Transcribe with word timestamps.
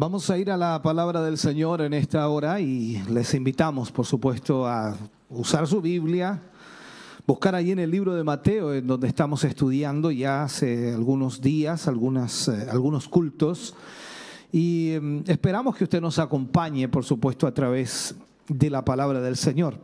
Vamos 0.00 0.30
a 0.30 0.38
ir 0.38 0.48
a 0.52 0.56
la 0.56 0.80
palabra 0.80 1.22
del 1.22 1.36
Señor 1.38 1.80
en 1.80 1.92
esta 1.92 2.28
hora 2.28 2.60
y 2.60 3.02
les 3.10 3.34
invitamos, 3.34 3.90
por 3.90 4.06
supuesto, 4.06 4.64
a 4.64 4.96
usar 5.28 5.66
su 5.66 5.80
Biblia, 5.80 6.40
buscar 7.26 7.56
ahí 7.56 7.72
en 7.72 7.80
el 7.80 7.90
libro 7.90 8.14
de 8.14 8.22
Mateo, 8.22 8.72
en 8.72 8.86
donde 8.86 9.08
estamos 9.08 9.42
estudiando 9.42 10.12
ya 10.12 10.44
hace 10.44 10.94
algunos 10.94 11.40
días, 11.40 11.88
algunas, 11.88 12.46
eh, 12.46 12.68
algunos 12.70 13.08
cultos, 13.08 13.74
y 14.52 14.90
eh, 14.90 15.22
esperamos 15.26 15.74
que 15.74 15.82
usted 15.82 16.00
nos 16.00 16.20
acompañe, 16.20 16.86
por 16.86 17.04
supuesto, 17.04 17.48
a 17.48 17.52
través 17.52 18.14
de 18.46 18.70
la 18.70 18.84
palabra 18.84 19.20
del 19.20 19.36
Señor. 19.36 19.80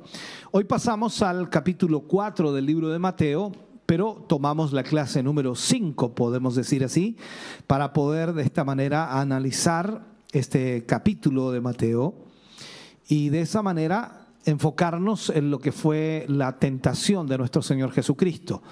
Hoy 0.52 0.62
pasamos 0.62 1.22
al 1.22 1.50
capítulo 1.50 2.02
4 2.02 2.52
del 2.52 2.66
libro 2.66 2.88
de 2.88 3.00
Mateo, 3.00 3.50
pero 3.86 4.24
tomamos 4.28 4.72
la 4.72 4.82
clase 4.82 5.22
número 5.22 5.54
5, 5.54 6.14
podemos 6.14 6.54
decir 6.54 6.84
así, 6.84 7.16
para 7.66 7.92
poder 7.92 8.32
de 8.32 8.42
esta 8.42 8.64
manera 8.64 9.20
analizar 9.20 10.06
este 10.32 10.84
capítulo 10.86 11.52
de 11.52 11.60
Mateo 11.60 12.14
y 13.08 13.28
de 13.28 13.42
esa 13.42 13.62
manera 13.62 14.28
enfocarnos 14.44 15.30
en 15.30 15.50
lo 15.50 15.58
que 15.58 15.72
fue 15.72 16.26
la 16.28 16.58
tentación 16.58 17.26
de 17.26 17.38
nuestro 17.38 17.62
Señor 17.62 17.92
Jesucristo. 17.92 18.62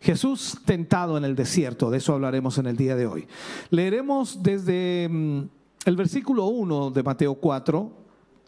Jesús 0.00 0.58
tentado 0.64 1.18
en 1.18 1.24
el 1.24 1.34
desierto, 1.34 1.90
de 1.90 1.98
eso 1.98 2.14
hablaremos 2.14 2.58
en 2.58 2.66
el 2.66 2.76
día 2.76 2.94
de 2.94 3.06
hoy. 3.06 3.26
Leeremos 3.70 4.42
desde 4.42 5.08
mm, 5.10 5.42
el 5.86 5.96
versículo 5.96 6.46
1 6.46 6.92
de 6.92 7.02
Mateo 7.02 7.34
4 7.34 7.92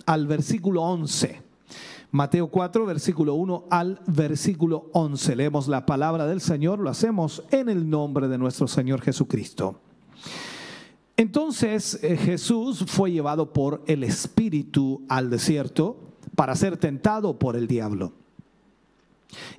al 0.07 0.27
versículo 0.27 0.83
11. 0.83 1.50
Mateo 2.13 2.49
4, 2.49 2.87
versículo 2.87 3.35
1 3.35 3.67
al 3.71 4.01
versículo 4.07 4.91
11. 4.93 5.37
Leemos 5.37 5.69
la 5.69 5.87
palabra 5.87 6.27
del 6.27 6.41
Señor, 6.41 6.81
lo 6.81 6.91
hacemos 6.91 7.45
en 7.53 7.69
el 7.69 7.89
nombre 7.89 8.27
de 8.27 8.37
nuestro 8.37 8.67
Señor 8.67 9.01
Jesucristo. 9.01 9.81
Entonces 11.17 12.03
eh, 12.03 12.17
Jesús 12.17 12.85
fue 12.89 13.13
llevado 13.13 13.53
por 13.53 13.83
el 13.87 14.03
Espíritu 14.03 15.03
al 15.09 15.31
desierto 15.31 15.99
para 16.35 16.57
ser 16.57 16.79
tentado 16.79 17.39
por 17.39 17.55
el 17.55 17.69
diablo. 17.69 18.13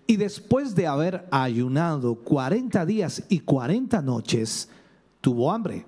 Y 0.05 0.17
después 0.17 0.75
de 0.75 0.87
haber 0.87 1.27
ayunado 1.31 2.15
40 2.15 2.85
días 2.85 3.23
y 3.29 3.39
40 3.39 4.01
noches, 4.01 4.67
tuvo 5.21 5.53
hambre. 5.53 5.85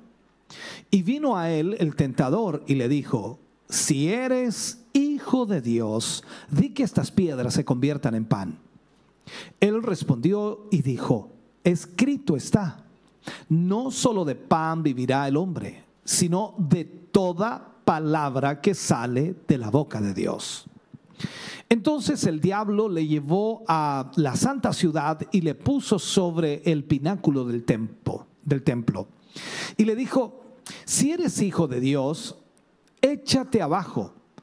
Y 0.89 1.01
vino 1.01 1.35
a 1.35 1.51
él 1.51 1.75
el 1.79 1.95
tentador 1.95 2.63
y 2.67 2.75
le 2.75 2.87
dijo, 2.87 3.39
si 3.67 4.09
eres 4.09 4.82
hijo 5.23 5.45
de 5.45 5.61
Dios, 5.61 6.23
di 6.49 6.69
que 6.69 6.83
estas 6.83 7.09
piedras 7.09 7.53
se 7.53 7.63
conviertan 7.63 8.13
en 8.13 8.25
pan. 8.25 8.59
Él 9.59 9.81
respondió 9.81 10.67
y 10.69 10.81
dijo, 10.81 11.31
escrito 11.63 12.35
está, 12.35 12.83
no 13.47 13.89
solo 13.89 14.25
de 14.25 14.35
pan 14.35 14.83
vivirá 14.83 15.25
el 15.27 15.37
hombre, 15.37 15.85
sino 16.03 16.55
de 16.57 16.83
toda 16.83 17.75
palabra 17.85 18.59
que 18.59 18.73
sale 18.73 19.33
de 19.47 19.57
la 19.57 19.69
boca 19.69 20.01
de 20.01 20.13
Dios. 20.13 20.65
Entonces 21.69 22.25
el 22.25 22.41
diablo 22.41 22.89
le 22.89 23.07
llevó 23.07 23.63
a 23.67 24.11
la 24.17 24.35
santa 24.35 24.73
ciudad 24.73 25.21
y 25.31 25.39
le 25.39 25.55
puso 25.55 25.99
sobre 25.99 26.61
el 26.65 26.83
pináculo 26.83 27.45
del 27.45 27.63
templo, 27.63 28.27
del 28.43 28.61
templo. 28.61 29.07
Y 29.77 29.85
le 29.85 29.95
dijo, 29.95 30.57
si 30.83 31.13
eres 31.13 31.41
hijo 31.41 31.69
de 31.69 31.79
Dios, 31.79 32.35
échate 33.01 33.61
abajo, 33.61 34.13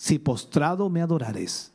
si 0.00 0.18
postrado 0.18 0.88
me 0.88 1.02
adorares. 1.02 1.72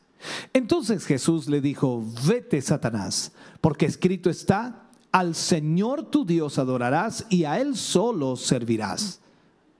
Entonces 0.52 1.06
Jesús 1.06 1.46
le 1.46 1.60
dijo, 1.60 2.04
vete 2.26 2.60
Satanás, 2.60 3.30
porque 3.60 3.86
escrito 3.86 4.30
está, 4.30 4.90
al 5.12 5.36
Señor 5.36 6.10
tu 6.10 6.26
Dios 6.26 6.58
adorarás 6.58 7.24
y 7.30 7.44
a 7.44 7.60
Él 7.60 7.76
solo 7.76 8.34
servirás. 8.34 9.20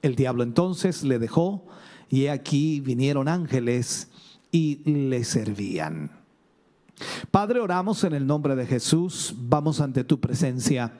El 0.01 0.15
diablo 0.15 0.45
entonces 0.45 1.03
le 1.03 1.19
dejó 1.19 1.67
y 2.09 2.29
aquí 2.29 2.79
vinieron 2.79 3.27
ángeles 3.27 4.11
y 4.53 4.77
le 4.89 5.25
servían. 5.25 6.13
Padre, 7.33 7.59
oramos 7.59 8.05
en 8.05 8.15
el 8.15 8.29
nombre 8.29 8.55
de 8.55 8.67
Jesús, 8.67 9.35
vamos 9.37 9.81
ante 9.81 10.05
tu 10.05 10.21
presencia 10.21 10.97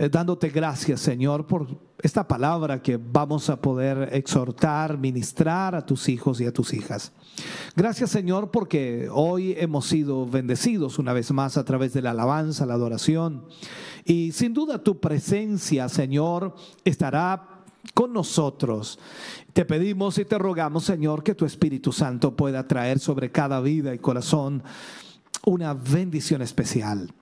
eh, 0.00 0.08
dándote 0.08 0.48
gracias, 0.48 0.98
Señor, 1.00 1.46
por 1.46 1.66
esta 2.00 2.26
palabra 2.26 2.80
que 2.80 2.96
vamos 2.96 3.50
a 3.50 3.60
poder 3.60 4.08
exhortar, 4.14 4.96
ministrar 4.96 5.74
a 5.74 5.84
tus 5.84 6.08
hijos 6.08 6.40
y 6.40 6.46
a 6.46 6.54
tus 6.54 6.72
hijas. 6.72 7.12
Gracias, 7.76 8.08
Señor, 8.08 8.50
porque 8.50 9.10
hoy 9.12 9.54
hemos 9.58 9.84
sido 9.84 10.24
bendecidos 10.24 10.98
una 10.98 11.12
vez 11.12 11.30
más 11.32 11.58
a 11.58 11.66
través 11.66 11.92
de 11.92 12.00
la 12.00 12.12
alabanza, 12.12 12.64
la 12.64 12.72
adoración. 12.72 13.44
Y 14.06 14.32
sin 14.32 14.54
duda 14.54 14.82
tu 14.82 15.00
presencia, 15.00 15.86
Señor, 15.90 16.54
estará 16.82 17.60
con 17.92 18.14
nosotros. 18.14 18.98
Te 19.52 19.66
pedimos 19.66 20.16
y 20.16 20.24
te 20.24 20.38
rogamos, 20.38 20.84
Señor, 20.84 21.22
que 21.22 21.34
tu 21.34 21.44
Espíritu 21.44 21.92
Santo 21.92 22.34
pueda 22.34 22.66
traer 22.66 23.00
sobre 23.00 23.30
cada 23.30 23.60
vida 23.60 23.92
y 23.92 23.98
corazón 23.98 24.62
una 25.44 25.74
bendición 25.74 26.40
especial 26.40 27.12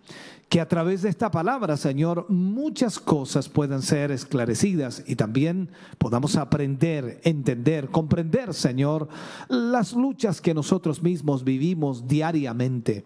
que 0.49 0.61
a 0.61 0.69
través 0.69 1.03
de 1.03 1.11
esta 1.11 1.31
palabra, 1.31 1.77
Señor, 1.77 2.25
muchas 2.31 2.99
cosas 2.99 3.49
puedan 3.49 3.83
ser 3.83 4.11
esclarecidas 4.11 5.05
y 5.07 5.17
también 5.17 5.71
podamos 5.99 6.37
aprender, 6.37 7.21
entender, 7.25 7.89
comprender, 7.91 8.55
Señor, 8.55 9.09
las 9.49 9.93
luchas 9.93 10.41
que 10.41 10.55
nosotros 10.55 11.03
mismos 11.03 11.45
vivimos 11.45 12.09
diariamente. 12.09 13.05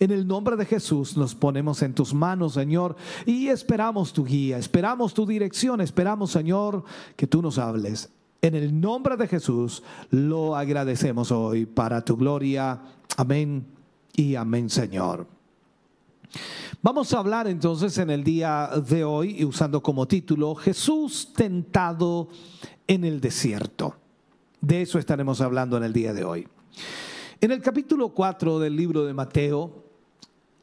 En 0.00 0.10
el 0.10 0.26
nombre 0.26 0.56
de 0.56 0.66
Jesús 0.66 1.16
nos 1.16 1.34
ponemos 1.34 1.80
en 1.82 1.94
tus 1.94 2.12
manos, 2.12 2.54
Señor, 2.54 2.96
y 3.24 3.48
esperamos 3.48 4.12
tu 4.12 4.24
guía, 4.26 4.58
esperamos 4.58 5.14
tu 5.14 5.24
dirección, 5.24 5.80
esperamos, 5.80 6.30
Señor, 6.30 6.84
que 7.16 7.26
tú 7.26 7.40
nos 7.40 7.56
hables. 7.56 8.10
En 8.42 8.54
el 8.54 8.78
nombre 8.78 9.16
de 9.16 9.28
Jesús 9.28 9.82
lo 10.10 10.56
agradecemos 10.56 11.32
hoy 11.32 11.64
para 11.64 12.04
tu 12.04 12.16
gloria. 12.18 12.82
Amén 13.16 13.66
y 14.14 14.34
amén, 14.34 14.68
Señor. 14.68 15.26
Vamos 16.84 17.14
a 17.14 17.20
hablar 17.20 17.46
entonces 17.46 17.96
en 17.98 18.10
el 18.10 18.24
día 18.24 18.68
de 18.84 19.04
hoy, 19.04 19.36
y 19.38 19.44
usando 19.44 19.80
como 19.80 20.08
título, 20.08 20.56
Jesús 20.56 21.32
tentado 21.32 22.26
en 22.88 23.04
el 23.04 23.20
desierto. 23.20 23.94
De 24.60 24.82
eso 24.82 24.98
estaremos 24.98 25.40
hablando 25.40 25.76
en 25.76 25.84
el 25.84 25.92
día 25.92 26.12
de 26.12 26.24
hoy. 26.24 26.48
En 27.40 27.52
el 27.52 27.62
capítulo 27.62 28.08
4 28.08 28.58
del 28.58 28.74
libro 28.74 29.04
de 29.04 29.14
Mateo, 29.14 29.84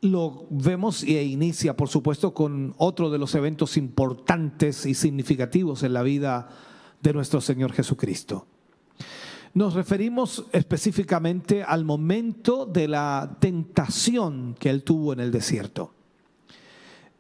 lo 0.02 0.46
vemos 0.50 1.04
e 1.04 1.24
inicia, 1.24 1.78
por 1.78 1.88
supuesto, 1.88 2.34
con 2.34 2.76
otro 2.78 3.10
de 3.10 3.18
los 3.18 3.34
eventos 3.36 3.78
importantes 3.78 4.86
y 4.86 4.96
significativos 4.96 5.84
en 5.84 5.94
la 5.94 6.04
vida 6.04 6.50
de 7.02 7.14
nuestro 7.14 7.40
Señor 7.40 7.72
Jesucristo. 7.72 8.46
Nos 9.54 9.74
referimos 9.74 10.44
específicamente 10.52 11.64
al 11.64 11.86
momento 11.86 12.66
de 12.66 12.90
la 12.90 13.38
tentación 13.40 14.58
que 14.60 14.70
él 14.70 14.84
tuvo 14.84 15.14
en 15.14 15.22
el 15.22 15.32
desierto 15.32 15.94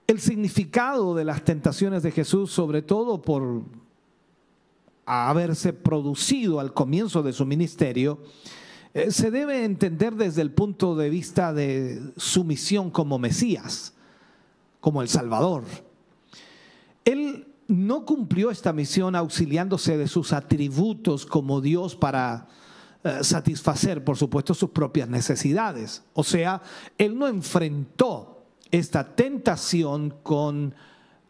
el 0.10 0.20
significado 0.20 1.14
de 1.14 1.24
las 1.24 1.46
tentaciones 1.46 2.02
de 2.02 2.10
Jesús, 2.10 2.52
sobre 2.52 2.82
todo 2.82 3.22
por 3.22 3.62
haberse 5.06 5.72
producido 5.72 6.60
al 6.60 6.74
comienzo 6.74 7.22
de 7.22 7.32
su 7.32 7.46
ministerio, 7.46 8.18
eh, 8.96 9.12
se 9.12 9.30
debe 9.30 9.66
entender 9.66 10.16
desde 10.16 10.42
el 10.42 10.52
punto 10.52 10.96
de 10.96 11.12
vista 11.12 11.54
de 11.54 12.02
su 12.18 12.44
misión 12.44 12.90
como 12.90 13.20
Mesías, 13.20 13.94
como 14.80 15.04
el 15.04 15.10
Salvador. 15.10 15.64
Él 17.06 17.48
no 17.68 18.04
cumplió 18.04 18.50
esta 18.50 18.74
misión 18.74 19.16
auxiliándose 19.16 19.96
de 19.96 20.08
sus 20.08 20.34
atributos 20.34 21.28
como 21.28 21.62
Dios 21.62 21.96
para 21.96 22.48
eh, 23.04 23.20
satisfacer, 23.22 24.04
por 24.04 24.18
supuesto, 24.18 24.56
sus 24.56 24.72
propias 24.72 25.08
necesidades. 25.08 26.04
O 26.14 26.24
sea, 26.24 26.64
él 26.98 27.16
no 27.16 27.28
enfrentó 27.28 28.39
esta 28.72 29.16
tentación 29.16 30.14
con 30.24 30.74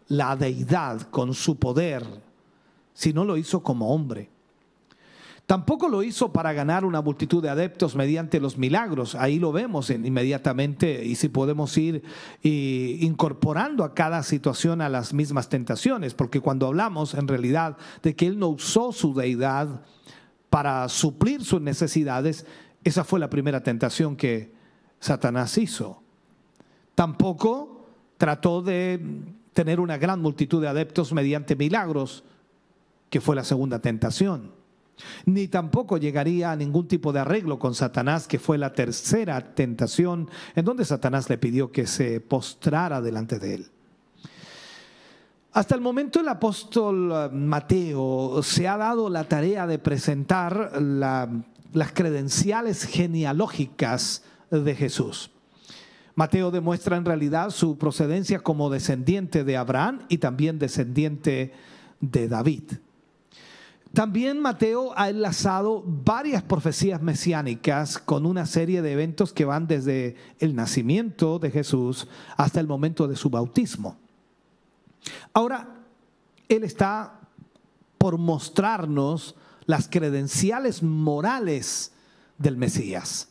la 0.07 0.35
deidad, 0.35 1.03
con 1.03 1.33
su 1.33 1.57
poder, 1.57 2.03
sino 2.93 3.23
lo 3.23 3.37
hizo 3.37 3.61
como 3.63 3.93
hombre. 3.93 4.29
Tampoco 5.45 5.89
lo 5.89 6.03
hizo 6.03 6.31
para 6.31 6.53
ganar 6.53 6.85
una 6.85 7.01
multitud 7.01 7.41
de 7.41 7.49
adeptos 7.49 7.95
mediante 7.95 8.39
los 8.39 8.59
milagros. 8.59 9.15
Ahí 9.15 9.39
lo 9.39 9.51
vemos 9.51 9.89
inmediatamente 9.89 11.03
y 11.03 11.15
si 11.15 11.27
podemos 11.27 11.75
ir 11.75 12.03
incorporando 12.43 13.83
a 13.83 13.95
cada 13.95 14.21
situación 14.21 14.79
a 14.79 14.89
las 14.89 15.11
mismas 15.11 15.49
tentaciones, 15.49 16.13
porque 16.13 16.39
cuando 16.39 16.67
hablamos 16.67 17.15
en 17.15 17.27
realidad 17.27 17.77
de 18.03 18.15
que 18.15 18.27
Él 18.27 18.37
no 18.37 18.49
usó 18.49 18.91
su 18.91 19.15
deidad 19.15 19.81
para 20.51 20.87
suplir 20.87 21.43
sus 21.43 21.61
necesidades, 21.61 22.45
esa 22.83 23.03
fue 23.03 23.19
la 23.19 23.31
primera 23.31 23.63
tentación 23.63 24.15
que 24.15 24.53
Satanás 24.99 25.57
hizo. 25.57 26.03
Tampoco 26.99 27.85
trató 28.17 28.61
de 28.61 28.99
tener 29.53 29.79
una 29.79 29.97
gran 29.97 30.21
multitud 30.21 30.61
de 30.61 30.67
adeptos 30.67 31.13
mediante 31.13 31.55
milagros, 31.55 32.25
que 33.09 33.21
fue 33.21 33.37
la 33.37 33.45
segunda 33.45 33.79
tentación 33.79 34.51
ni 35.25 35.47
tampoco 35.47 35.95
llegaría 35.95 36.51
a 36.51 36.57
ningún 36.57 36.85
tipo 36.85 37.13
de 37.13 37.21
arreglo 37.21 37.57
con 37.57 37.73
Satanás, 37.73 38.27
que 38.27 38.37
fue 38.37 38.57
la 38.57 38.73
tercera 38.73 39.39
tentación 39.55 40.29
en 40.57 40.65
donde 40.65 40.83
Satanás 40.83 41.29
le 41.29 41.37
pidió 41.37 41.71
que 41.71 41.87
se 41.87 42.19
postrara 42.19 42.99
delante 42.99 43.39
de 43.39 43.55
él. 43.55 43.67
Hasta 45.53 45.75
el 45.75 45.79
momento 45.79 46.19
el 46.19 46.27
apóstol 46.27 47.13
eh, 47.13 47.29
Mateo 47.31 48.43
se 48.43 48.67
ha 48.67 48.75
dado 48.75 49.09
la 49.09 49.23
tarea 49.23 49.65
de 49.67 49.79
presentar 49.79 50.73
las 50.81 51.91
credenciales 51.93 52.83
genealógicas 52.83 54.23
de 54.51 54.75
Jesús. 54.75 55.31
Mateo 56.19 56.51
demuestra 56.51 56.97
en 56.97 57.05
realidad 57.05 57.49
su 57.49 57.77
procedencia 57.77 58.39
como 58.39 58.69
descendiente 58.69 59.45
de 59.45 59.55
Abraham 59.55 60.01
y 60.09 60.17
también 60.17 60.59
descendiente 60.59 61.53
de 62.01 62.27
David. 62.27 62.73
También 63.93 64.41
Mateo 64.41 64.91
ha 64.97 65.09
enlazado 65.09 65.81
varias 65.85 66.43
profecías 66.43 67.01
mesiánicas 67.01 67.99
con 67.99 68.25
una 68.25 68.45
serie 68.47 68.81
de 68.81 68.91
eventos 68.91 69.31
que 69.31 69.45
van 69.45 69.65
desde 69.65 70.17
el 70.39 70.57
nacimiento 70.57 71.39
de 71.39 71.51
Jesús 71.51 72.09
hasta 72.35 72.59
el 72.59 72.67
momento 72.67 73.07
de 73.07 73.15
su 73.15 73.29
bautismo. 73.29 73.95
Ahora, 75.31 75.69
él 76.49 76.65
está 76.65 77.21
por 77.97 78.17
mostrarnos 78.17 79.37
las 79.67 79.87
credenciales 79.87 80.83
morales 80.83 81.93
del 82.37 82.57
Mesías. 82.57 83.29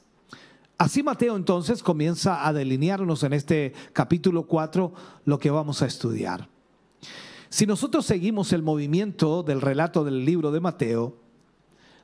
Así 0.79 1.03
Mateo 1.03 1.35
entonces 1.35 1.83
comienza 1.83 2.47
a 2.47 2.53
delinearnos 2.53 3.25
en 3.25 3.33
este 3.33 3.73
capítulo 3.93 4.47
4 4.47 4.93
lo 5.25 5.39
que 5.41 5.51
vamos 5.51 5.83
a 5.83 5.87
estudiar. 5.87 6.49
Si 7.49 7.67
nosotros 7.67 8.07
seguimos 8.07 8.53
el 8.53 8.63
movimiento 8.63 9.43
del 9.43 9.61
relato 9.61 10.05
del 10.05 10.25
libro 10.25 10.53
de 10.53 10.61
Mateo, 10.61 11.17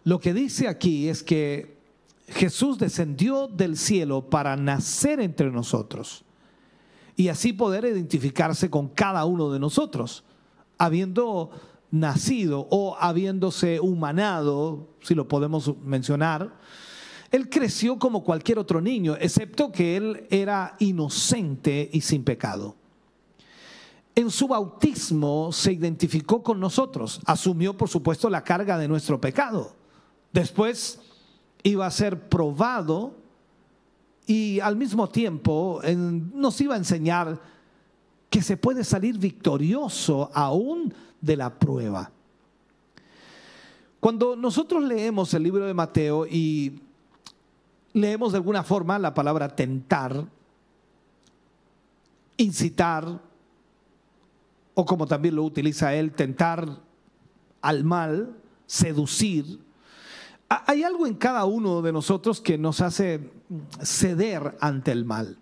lo 0.03 0.19
que 0.19 0.35
dice 0.35 0.67
aquí 0.67 1.09
es 1.09 1.23
que 1.23 1.79
Jesús 2.27 2.77
descendió 2.77 3.47
del 3.47 3.77
cielo 3.77 4.29
para 4.29 4.57
nacer 4.57 5.21
entre 5.21 5.53
nosotros 5.53 6.25
y 7.15 7.29
así 7.29 7.53
poder 7.53 7.85
identificarse 7.85 8.71
con 8.71 8.89
cada 8.89 9.25
uno 9.25 9.53
de 9.53 9.61
nosotros, 9.61 10.25
habiendo 10.79 11.51
nacido 11.93 12.67
o 12.71 12.97
habiéndose 12.99 13.79
humanado, 13.79 14.89
si 15.01 15.15
lo 15.15 15.29
podemos 15.29 15.77
mencionar, 15.85 16.59
él 17.35 17.49
creció 17.49 17.99
como 17.99 18.23
cualquier 18.23 18.59
otro 18.59 18.81
niño, 18.81 19.17
excepto 19.19 19.73
que 19.73 19.97
él 19.97 20.27
era 20.31 20.77
inocente 20.79 21.91
y 21.93 22.01
sin 22.01 22.23
pecado 22.25 22.77
en 24.15 24.31
su 24.31 24.47
bautismo 24.47 25.51
se 25.53 25.73
identificó 25.73 26.43
con 26.43 26.61
nosotros, 26.61 27.21
asumió 27.27 27.77
por 27.77 27.89
supuesto 27.89 28.31
la 28.31 28.45
carga 28.45 28.79
de 28.79 28.87
nuestro 28.87 29.21
pecado. 29.21 29.75
Después 30.33 31.01
iba 31.63 31.87
a 31.87 31.91
ser 31.91 32.29
probado 32.29 33.15
y 34.27 34.61
al 34.61 34.77
mismo 34.77 35.09
tiempo 35.09 35.81
nos 36.33 36.61
iba 36.61 36.75
a 36.75 36.79
enseñar 36.79 37.41
que 38.31 38.43
se 38.43 38.57
puede 38.57 38.85
salir 38.85 39.19
victorioso 39.19 40.31
aún 40.33 40.95
de 41.21 41.37
la 41.37 41.59
prueba. 41.59 42.11
Cuando 43.99 44.37
nosotros 44.37 44.85
leemos 44.85 45.33
el 45.35 45.43
libro 45.43 45.67
de 45.67 45.75
Mateo 45.75 46.27
y 46.27 46.81
leemos 47.95 48.33
de 48.33 48.39
alguna 48.39 48.63
forma 48.63 48.99
la 48.99 49.15
palabra 49.15 49.49
tentar, 49.49 50.27
incitar, 52.37 53.21
o 54.75 54.85
como 54.85 55.07
también 55.07 55.37
lo 55.37 55.45
utiliza 55.45 55.95
él, 55.95 56.13
tentar 56.13 56.69
al 57.63 57.85
mal, 57.85 58.37
seducir. 58.67 59.61
Hay 60.49 60.83
algo 60.83 61.07
en 61.07 61.15
cada 61.15 61.45
uno 61.47 61.81
de 61.81 61.93
nosotros 61.93 62.41
que 62.41 62.59
nos 62.59 62.81
hace 62.81 63.31
ceder 63.81 64.57
ante 64.61 64.93
el 64.93 65.05
mal. 65.05 65.39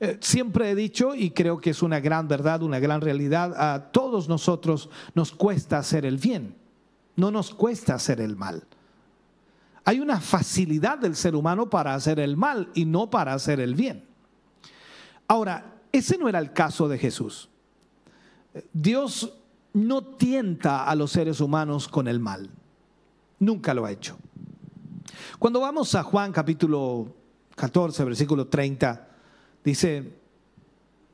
Eh, 0.00 0.18
siempre 0.20 0.70
he 0.70 0.74
dicho, 0.74 1.14
y 1.14 1.30
creo 1.30 1.58
que 1.58 1.70
es 1.70 1.82
una 1.82 2.00
gran 2.00 2.26
verdad, 2.28 2.62
una 2.62 2.78
gran 2.78 3.00
realidad, 3.00 3.54
a 3.56 3.92
todos 3.92 4.28
nosotros 4.28 4.90
nos 5.14 5.32
cuesta 5.32 5.78
hacer 5.78 6.04
el 6.04 6.18
bien, 6.18 6.54
no 7.14 7.30
nos 7.30 7.54
cuesta 7.54 7.94
hacer 7.94 8.20
el 8.20 8.36
mal. 8.36 8.64
Hay 9.86 10.00
una 10.00 10.20
facilidad 10.20 10.98
del 10.98 11.14
ser 11.14 11.36
humano 11.36 11.70
para 11.70 11.94
hacer 11.94 12.18
el 12.18 12.36
mal 12.36 12.68
y 12.74 12.84
no 12.84 13.08
para 13.08 13.32
hacer 13.32 13.60
el 13.60 13.76
bien. 13.76 14.04
Ahora, 15.28 15.76
ese 15.92 16.18
no 16.18 16.28
era 16.28 16.40
el 16.40 16.52
caso 16.52 16.88
de 16.88 16.98
Jesús. 16.98 17.48
Dios 18.72 19.32
no 19.72 20.02
tienta 20.02 20.84
a 20.88 20.94
los 20.96 21.12
seres 21.12 21.40
humanos 21.40 21.86
con 21.86 22.08
el 22.08 22.18
mal. 22.18 22.50
Nunca 23.38 23.74
lo 23.74 23.86
ha 23.86 23.92
hecho. 23.92 24.18
Cuando 25.38 25.60
vamos 25.60 25.94
a 25.94 26.02
Juan 26.02 26.32
capítulo 26.32 27.14
14, 27.54 28.02
versículo 28.02 28.48
30, 28.48 29.08
dice, 29.62 30.14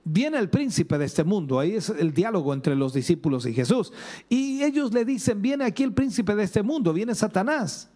viene 0.02 0.38
el 0.38 0.48
príncipe 0.48 0.96
de 0.96 1.04
este 1.04 1.24
mundo, 1.24 1.60
ahí 1.60 1.76
es 1.76 1.90
el 1.90 2.14
diálogo 2.14 2.54
entre 2.54 2.74
los 2.74 2.94
discípulos 2.94 3.44
y 3.44 3.52
Jesús, 3.52 3.92
y 4.30 4.62
ellos 4.62 4.94
le 4.94 5.04
dicen, 5.04 5.42
viene 5.42 5.66
aquí 5.66 5.82
el 5.82 5.92
príncipe 5.92 6.34
de 6.34 6.44
este 6.44 6.62
mundo, 6.62 6.94
viene 6.94 7.14
Satanás, 7.14 7.91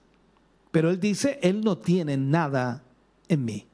pero 0.76 0.90
él 0.90 1.00
dice, 1.00 1.38
él 1.40 1.62
no 1.62 1.78
tiene 1.78 2.18
nada 2.18 2.82
en 3.28 3.46
mí. 3.46 3.66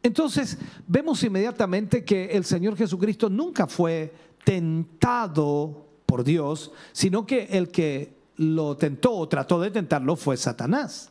Entonces 0.00 0.56
vemos 0.86 1.24
inmediatamente 1.24 2.04
que 2.04 2.26
el 2.26 2.44
Señor 2.44 2.76
Jesucristo 2.76 3.28
nunca 3.28 3.66
fue 3.66 4.14
tentado 4.44 5.88
por 6.06 6.22
Dios, 6.22 6.70
sino 6.92 7.26
que 7.26 7.46
el 7.50 7.72
que 7.72 8.14
lo 8.36 8.76
tentó 8.76 9.12
o 9.12 9.28
trató 9.28 9.58
de 9.58 9.72
tentarlo 9.72 10.14
fue 10.14 10.36
Satanás. 10.36 11.10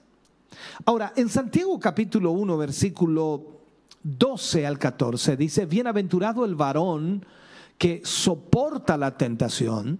Ahora, 0.85 1.11
en 1.17 1.27
Santiago 1.27 1.77
capítulo 1.81 2.31
1, 2.31 2.55
versículo 2.55 3.59
12 4.03 4.65
al 4.65 4.79
14, 4.79 5.35
dice, 5.35 5.65
bienaventurado 5.65 6.45
el 6.45 6.55
varón 6.55 7.25
que 7.77 7.99
soporta 8.05 8.95
la 8.95 9.17
tentación, 9.17 9.99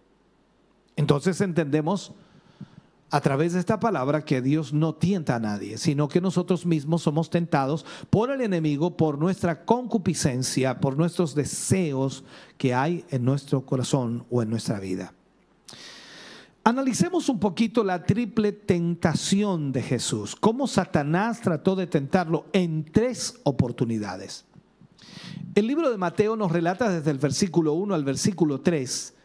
Entonces 1.01 1.41
entendemos 1.41 2.11
a 3.09 3.21
través 3.21 3.53
de 3.53 3.59
esta 3.59 3.79
palabra 3.79 4.23
que 4.23 4.39
Dios 4.39 4.71
no 4.71 4.93
tienta 4.93 5.35
a 5.35 5.39
nadie, 5.39 5.79
sino 5.79 6.07
que 6.07 6.21
nosotros 6.21 6.63
mismos 6.63 7.01
somos 7.01 7.31
tentados 7.31 7.87
por 8.11 8.29
el 8.29 8.39
enemigo, 8.39 8.95
por 8.95 9.17
nuestra 9.17 9.65
concupiscencia, 9.65 10.79
por 10.79 10.95
nuestros 10.95 11.33
deseos 11.33 12.23
que 12.59 12.75
hay 12.75 13.03
en 13.09 13.25
nuestro 13.25 13.65
corazón 13.65 14.25
o 14.29 14.43
en 14.43 14.51
nuestra 14.51 14.79
vida. 14.79 15.11
Analicemos 16.63 17.29
un 17.29 17.39
poquito 17.39 17.83
la 17.83 18.03
triple 18.03 18.51
tentación 18.51 19.71
de 19.71 19.81
Jesús, 19.81 20.35
cómo 20.35 20.67
Satanás 20.67 21.41
trató 21.41 21.75
de 21.75 21.87
tentarlo 21.87 22.45
en 22.53 22.85
tres 22.85 23.39
oportunidades. 23.41 24.45
El 25.55 25.65
libro 25.65 25.89
de 25.89 25.97
Mateo 25.97 26.35
nos 26.35 26.51
relata 26.51 26.91
desde 26.91 27.09
el 27.09 27.17
versículo 27.17 27.73
1 27.73 27.95
al 27.95 28.03
versículo 28.03 28.61
3 28.61 29.15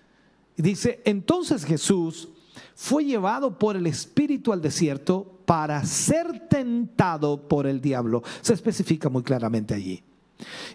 Dice, 0.57 1.03
entonces 1.05 1.65
Jesús 1.65 2.29
fue 2.75 3.05
llevado 3.05 3.59
por 3.59 3.77
el 3.77 3.87
Espíritu 3.87 4.53
al 4.53 4.63
desierto 4.63 5.41
para 5.45 5.85
ser 5.85 6.49
tentado 6.49 7.49
por 7.49 7.67
el 7.67 7.81
diablo. 7.81 8.23
Se 8.41 8.55
especifica 8.55 9.09
muy 9.09 9.23
claramente 9.23 9.75
allí. 9.75 10.03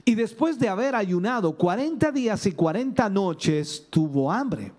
Y 0.06 0.16
después 0.16 0.58
de 0.58 0.70
haber 0.70 0.96
ayunado 0.96 1.56
40 1.56 2.12
días 2.12 2.46
y 2.46 2.54
40 2.54 3.10
noches, 3.10 3.88
tuvo 3.90 4.32
hambre. 4.32 4.72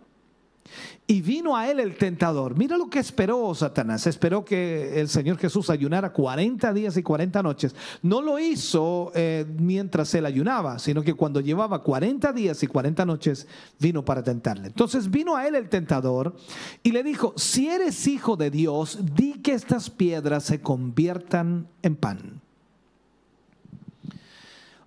Y 1.12 1.20
vino 1.20 1.54
a 1.54 1.70
él 1.70 1.78
el 1.78 1.96
tentador. 1.96 2.56
Mira 2.56 2.78
lo 2.78 2.88
que 2.88 2.98
esperó 2.98 3.54
Satanás. 3.54 4.06
Esperó 4.06 4.46
que 4.46 4.98
el 4.98 5.10
Señor 5.10 5.36
Jesús 5.36 5.68
ayunara 5.68 6.10
40 6.10 6.72
días 6.72 6.96
y 6.96 7.02
40 7.02 7.42
noches. 7.42 7.74
No 8.00 8.22
lo 8.22 8.38
hizo 8.38 9.12
eh, 9.14 9.44
mientras 9.58 10.14
él 10.14 10.24
ayunaba, 10.24 10.78
sino 10.78 11.02
que 11.02 11.12
cuando 11.12 11.40
llevaba 11.40 11.82
40 11.82 12.32
días 12.32 12.62
y 12.62 12.66
40 12.66 13.04
noches 13.04 13.46
vino 13.78 14.02
para 14.02 14.22
tentarle. 14.22 14.68
Entonces 14.68 15.10
vino 15.10 15.36
a 15.36 15.46
él 15.46 15.54
el 15.54 15.68
tentador 15.68 16.34
y 16.82 16.92
le 16.92 17.02
dijo, 17.02 17.34
si 17.36 17.68
eres 17.68 18.06
hijo 18.06 18.34
de 18.36 18.50
Dios, 18.50 18.98
di 19.14 19.34
que 19.34 19.52
estas 19.52 19.90
piedras 19.90 20.44
se 20.44 20.62
conviertan 20.62 21.68
en 21.82 21.94
pan. 21.94 22.40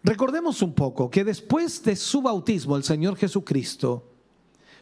Recordemos 0.04 0.64
un 0.64 0.74
poco 0.74 1.12
que 1.12 1.24
después 1.24 1.84
de 1.84 1.96
su 1.96 2.24
bautismo 2.24 2.78
el 2.78 2.84
Señor 2.84 3.16
Jesucristo 3.16 4.15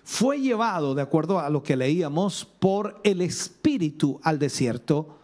fue 0.03 0.41
llevado, 0.41 0.95
de 0.95 1.01
acuerdo 1.01 1.39
a 1.39 1.50
lo 1.50 1.63
que 1.63 1.75
leíamos, 1.75 2.45
por 2.45 3.00
el 3.03 3.22
Espíritu 3.22 4.19
al 4.24 4.39
desierto 4.39 5.19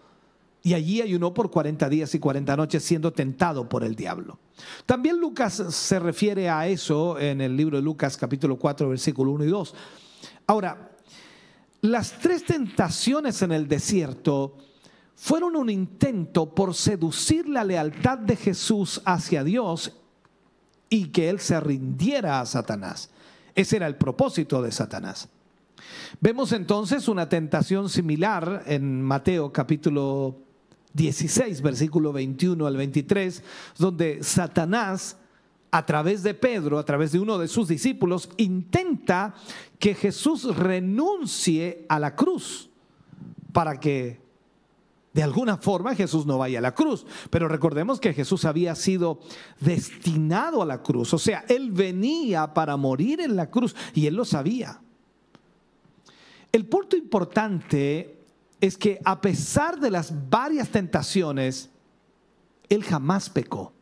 y 0.62 0.74
allí 0.74 1.01
ayunó 1.01 1.33
por 1.33 1.50
40 1.50 1.88
días 1.89 2.13
y 2.15 2.19
40 2.19 2.55
noches 2.57 2.83
siendo 2.83 3.13
tentado 3.13 3.67
por 3.69 3.83
el 3.83 3.95
diablo. 3.95 4.39
También 4.86 5.19
Lucas 5.19 5.63
se 5.69 6.00
refiere 6.00 6.50
a 6.50 6.67
eso 6.67 7.17
en 7.17 7.41
el 7.41 7.55
libro 7.55 7.77
de 7.77 7.83
Lucas 7.83 8.17
capítulo 8.17 8.57
4 8.57 8.89
versículo 8.89 9.31
1 9.31 9.45
y 9.45 9.48
2. 9.48 9.75
Ahora, 10.48 10.91
las 11.81 12.19
tres 12.19 12.43
tentaciones 12.43 13.41
en 13.41 13.53
el 13.53 13.67
desierto 13.67 14.57
fueron 15.15 15.55
un 15.55 15.69
intento 15.69 16.53
por 16.53 16.75
seducir 16.75 17.48
la 17.48 17.63
lealtad 17.63 18.17
de 18.17 18.36
Jesús 18.36 19.01
hacia 19.05 19.43
Dios 19.43 19.98
y 20.89 21.07
que 21.07 21.29
él 21.29 21.39
se 21.39 21.59
rindiera 21.59 22.41
a 22.41 22.45
Satanás. 22.45 23.09
Ese 23.59 23.75
era 23.75 23.87
el 23.87 23.97
propósito 23.97 24.61
de 24.61 24.71
Satanás. 24.71 25.27
Vemos 26.21 26.53
entonces 26.53 27.09
una 27.09 27.27
tentación 27.27 27.89
similar 27.89 28.63
en 28.67 29.01
Mateo 29.01 29.51
capítulo 29.51 30.37
16, 30.93 31.61
versículo 31.61 32.13
21 32.13 32.65
al 32.65 32.77
23, 32.77 33.43
donde 33.77 34.23
Satanás, 34.23 35.17
a 35.71 35.85
través 35.85 36.23
de 36.23 36.35
Pedro, 36.35 36.79
a 36.79 36.85
través 36.85 37.11
de 37.11 37.19
uno 37.19 37.37
de 37.37 37.49
sus 37.49 37.67
discípulos, 37.67 38.29
intenta 38.37 39.35
que 39.77 39.93
Jesús 39.93 40.55
renuncie 40.55 41.85
a 41.89 41.99
la 41.99 42.15
cruz 42.15 42.69
para 43.51 43.77
que 43.77 44.21
de 45.19 45.23
alguna 45.23 45.57
forma 45.57 45.95
Jesús 45.95 46.25
no 46.25 46.38
vaya 46.38 46.59
a 46.59 46.61
la 46.61 46.73
cruz, 46.73 47.05
pero 47.29 47.49
recordemos 47.49 47.99
que 47.99 48.13
Jesús 48.13 48.45
había 48.45 48.73
sido 48.73 49.19
destinado 49.59 50.61
a 50.61 50.65
la 50.65 50.81
cruz, 50.81 51.13
o 51.13 51.19
sea, 51.19 51.43
Él 51.49 51.73
venía 51.73 52.53
para 52.53 52.77
morir 52.77 53.19
en 53.19 53.35
la 53.35 53.49
cruz 53.49 53.75
y 53.93 54.07
Él 54.07 54.15
lo 54.15 54.23
sabía. 54.23 54.79
El 56.53 56.67
punto 56.67 56.95
importante 56.95 58.17
es 58.61 58.77
que 58.77 59.01
a 59.03 59.19
pesar 59.19 59.81
de 59.81 59.91
las 59.91 60.29
varias 60.29 60.69
tentaciones, 60.69 61.69
Él 62.69 62.81
jamás 62.85 63.29
pecó. 63.29 63.73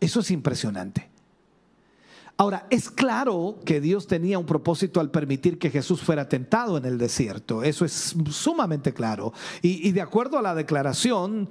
Eso 0.00 0.18
es 0.18 0.32
impresionante. 0.32 1.08
Ahora, 2.38 2.66
es 2.68 2.90
claro 2.90 3.58
que 3.64 3.80
Dios 3.80 4.06
tenía 4.06 4.38
un 4.38 4.44
propósito 4.44 5.00
al 5.00 5.10
permitir 5.10 5.58
que 5.58 5.70
Jesús 5.70 6.02
fuera 6.02 6.28
tentado 6.28 6.76
en 6.76 6.84
el 6.84 6.98
desierto. 6.98 7.62
Eso 7.62 7.86
es 7.86 8.14
sumamente 8.30 8.92
claro. 8.92 9.32
Y, 9.62 9.90
de 9.92 10.02
acuerdo 10.02 10.36
a 10.36 10.42
la 10.42 10.54
declaración, 10.54 11.48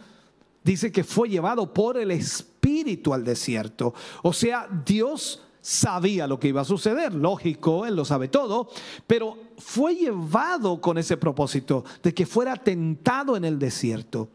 dice 0.63 0.91
que 0.91 1.03
fue 1.03 1.27
llevado 1.27 1.73
por 1.73 1.97
el 1.97 2.11
Espíritu 2.11 3.15
al 3.15 3.23
desierto. 3.23 3.95
O 4.21 4.31
sea, 4.31 4.67
Dios 4.85 5.41
sabía 5.59 6.27
lo 6.27 6.39
que 6.39 6.49
iba 6.49 6.61
a 6.61 6.65
suceder, 6.65 7.15
lógico, 7.15 7.87
Él 7.87 7.95
lo 7.95 8.05
sabe 8.05 8.27
todo, 8.27 8.69
pero 9.07 9.39
fue 9.57 9.95
llevado 9.95 10.79
con 10.79 10.99
ese 10.99 11.17
propósito 11.17 11.83
de 12.03 12.13
que 12.13 12.27
fuera 12.27 12.55
tentado 12.55 13.35
en 13.35 13.45
el 13.45 13.57
desierto. 13.57 14.29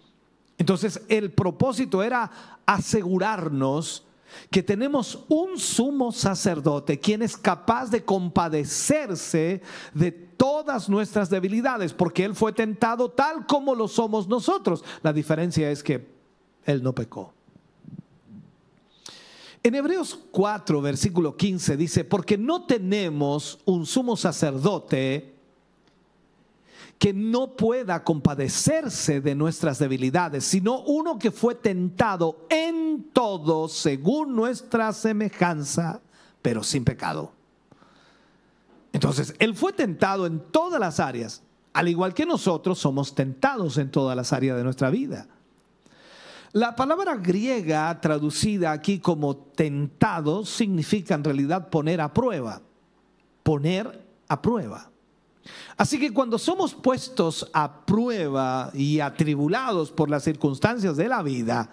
Entonces, 0.59 1.01
el 1.09 1.31
propósito 1.31 2.03
era 2.03 2.59
asegurarnos 2.67 4.05
que 4.51 4.63
tenemos 4.63 5.25
un 5.29 5.59
sumo 5.59 6.13
sacerdote 6.13 6.99
quien 6.99 7.23
es 7.23 7.37
capaz 7.37 7.91
de 7.91 8.05
compadecerse 8.05 9.63
de 9.95 10.13
todas 10.13 10.89
nuestras 10.89 11.29
debilidades, 11.31 11.93
porque 11.93 12.25
Él 12.25 12.35
fue 12.35 12.53
tentado 12.53 13.11
tal 13.11 13.47
como 13.47 13.75
lo 13.75 13.89
somos 13.89 14.27
nosotros. 14.29 14.85
La 15.03 15.13
diferencia 15.13 15.71
es 15.71 15.83
que 15.83 16.09
Él 16.65 16.83
no 16.83 16.95
pecó. 16.95 17.35
En 19.63 19.75
Hebreos 19.75 20.19
4, 20.31 20.81
versículo 20.81 21.37
15 21.37 21.77
dice, 21.77 22.05
porque 22.05 22.39
no 22.39 22.65
tenemos 22.65 23.59
un 23.67 23.85
sumo 23.85 24.17
sacerdote 24.17 25.30
que 27.01 27.15
no 27.15 27.57
pueda 27.57 28.05
compadecerse 28.05 29.23
de 29.23 29.35
nuestras 29.35 29.79
debilidades, 29.79 30.45
sino 30.45 30.81
uno 30.83 31.19
que 31.19 31.31
fue 31.31 31.55
tentado 31.55 32.45
en 32.51 33.09
todo 33.15 33.69
según 33.69 34.37
nuestra 34.37 34.93
semejanza, 34.93 36.03
pero 36.43 36.63
sin 36.63 36.85
pecado. 36.85 37.33
Entonces, 38.93 39.35
Él 39.39 39.55
fue 39.55 39.73
tentado 39.73 40.27
en 40.27 40.41
todas 40.41 40.79
las 40.79 41.01
áreas, 41.01 41.43
al 41.73 41.89
igual 41.89 42.13
que 42.13 42.27
nosotros 42.27 42.79
somos 42.79 43.15
tentados 43.15 43.79
en 43.79 43.91
todas 43.91 44.15
las 44.15 44.35
áreas 44.35 44.59
de 44.59 44.65
nuestra 44.65 44.91
vida. 44.91 45.27
La 46.53 46.77
palabra 46.77 47.17
griega 47.17 47.99
traducida 48.03 48.73
aquí 48.73 48.99
como 48.99 49.39
tentado 49.39 50.45
significa 50.45 51.15
en 51.15 51.25
realidad 51.25 51.71
poner 51.71 52.03
a 52.03 52.13
prueba, 52.13 52.61
poner 53.43 54.05
a 54.29 54.43
prueba. 54.43 54.90
Así 55.77 55.99
que 55.99 56.13
cuando 56.13 56.39
somos 56.39 56.75
puestos 56.75 57.49
a 57.53 57.85
prueba 57.87 58.71
y 58.75 59.01
atribulados 59.01 59.91
por 59.91 60.11
las 60.11 60.25
circunstancias 60.25 60.97
de 60.97 61.09
la 61.09 61.23
vida, 61.23 61.73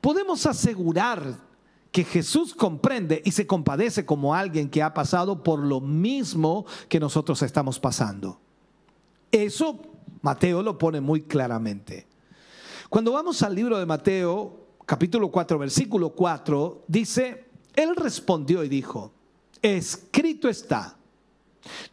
podemos 0.00 0.46
asegurar 0.46 1.40
que 1.90 2.04
Jesús 2.04 2.54
comprende 2.54 3.20
y 3.24 3.32
se 3.32 3.46
compadece 3.46 4.06
como 4.06 4.34
alguien 4.34 4.70
que 4.70 4.82
ha 4.82 4.94
pasado 4.94 5.42
por 5.42 5.58
lo 5.58 5.80
mismo 5.80 6.64
que 6.88 6.98
nosotros 6.98 7.42
estamos 7.42 7.78
pasando. 7.78 8.40
Eso 9.30 9.80
Mateo 10.22 10.62
lo 10.62 10.78
pone 10.78 11.00
muy 11.00 11.22
claramente. 11.22 12.06
Cuando 12.88 13.12
vamos 13.12 13.42
al 13.42 13.54
libro 13.54 13.78
de 13.78 13.86
Mateo, 13.86 14.66
capítulo 14.86 15.30
4, 15.30 15.58
versículo 15.58 16.10
4, 16.10 16.84
dice, 16.86 17.48
Él 17.74 17.96
respondió 17.96 18.62
y 18.64 18.68
dijo, 18.68 19.12
escrito 19.60 20.48
está, 20.48 20.96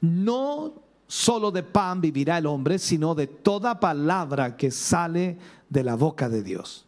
no 0.01 0.88
solo 1.09 1.49
de 1.49 1.63
pan 1.63 1.99
vivirá 1.99 2.37
el 2.37 2.45
hombre, 2.45 2.77
sino 2.77 3.15
de 3.15 3.25
toda 3.25 3.79
palabra 3.79 4.55
que 4.55 4.69
sale 4.69 5.39
de 5.67 5.83
la 5.83 5.95
boca 5.95 6.29
de 6.29 6.43
Dios. 6.43 6.85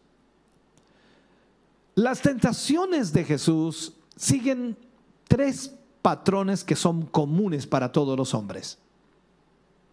Las 1.96 2.22
tentaciones 2.22 3.12
de 3.12 3.24
Jesús 3.24 3.94
siguen 4.16 4.78
tres 5.26 5.74
patrones 6.02 6.62
que 6.62 6.76
son 6.76 7.02
comunes 7.02 7.66
para 7.66 7.90
todos 7.90 8.16
los 8.16 8.32
hombres. 8.32 8.78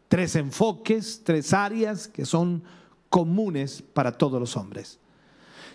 Tres 0.08 0.36
enfoques, 0.36 1.22
tres 1.24 1.52
áreas 1.52 2.08
que 2.08 2.24
son 2.24 2.62
comunes 3.10 3.82
para 3.82 4.12
todos 4.12 4.40
los 4.40 4.56
hombres. 4.56 5.00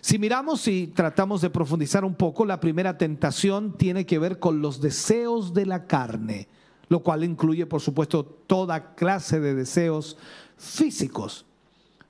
Si 0.01 0.17
miramos 0.17 0.69
y 0.69 0.87
tratamos 0.87 1.41
de 1.41 1.51
profundizar 1.51 2.05
un 2.05 2.15
poco, 2.15 2.47
la 2.47 2.61
primera 2.61 2.99
tentación 2.99 3.77
tiene 3.77 4.07
que 4.07 4.21
ver 4.21 4.39
con 4.39 4.63
los 4.63 4.81
deseos 4.81 5.55
de 5.55 5.67
la 5.67 5.87
carne 5.87 6.47
lo 6.89 7.01
cual 7.01 7.25
incluye, 7.25 7.67
por 7.67 7.81
supuesto, 7.81 8.25
toda 8.25 8.95
clase 8.95 9.41
de 9.41 9.55
deseos 9.55 10.17
físicos. 10.57 11.45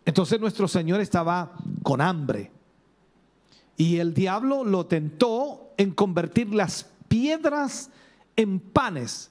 Entonces 0.05 0.41
nuestro 0.41 0.69
Señor 0.69 1.01
estaba 1.01 1.53
con 1.83 2.01
hambre 2.01 2.51
y 3.77 3.97
el 3.97 4.15
diablo 4.15 4.65
lo 4.65 4.87
tentó 4.87 5.73
en 5.77 5.93
convertir 5.93 6.55
las 6.55 6.91
piedras 7.09 7.91
en 8.37 8.61
panes, 8.61 9.31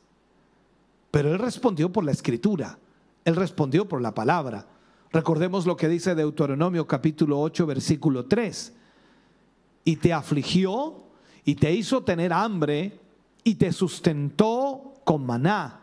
pero 1.12 1.32
él 1.32 1.40
respondió 1.40 1.92
por 1.92 2.04
la 2.04 2.12
escritura, 2.12 2.80
él 3.24 3.36
respondió 3.36 3.88
por 3.88 4.02
la 4.02 4.14
palabra. 4.14 4.68
Recordemos 5.12 5.66
lo 5.66 5.78
que 5.78 5.88
dice 5.88 6.16
Deuteronomio 6.16 6.88
capítulo 6.88 7.40
8, 7.40 7.68
versículo 7.68 8.26
3. 8.26 8.74
Y 9.86 9.98
te 9.98 10.12
afligió 10.12 11.04
y 11.46 11.56
te 11.56 11.72
hizo 11.72 12.04
tener 12.04 12.34
hambre 12.34 13.00
y 13.44 13.56
te 13.56 13.72
sustentó 13.72 14.93
con 15.04 15.26
maná, 15.26 15.82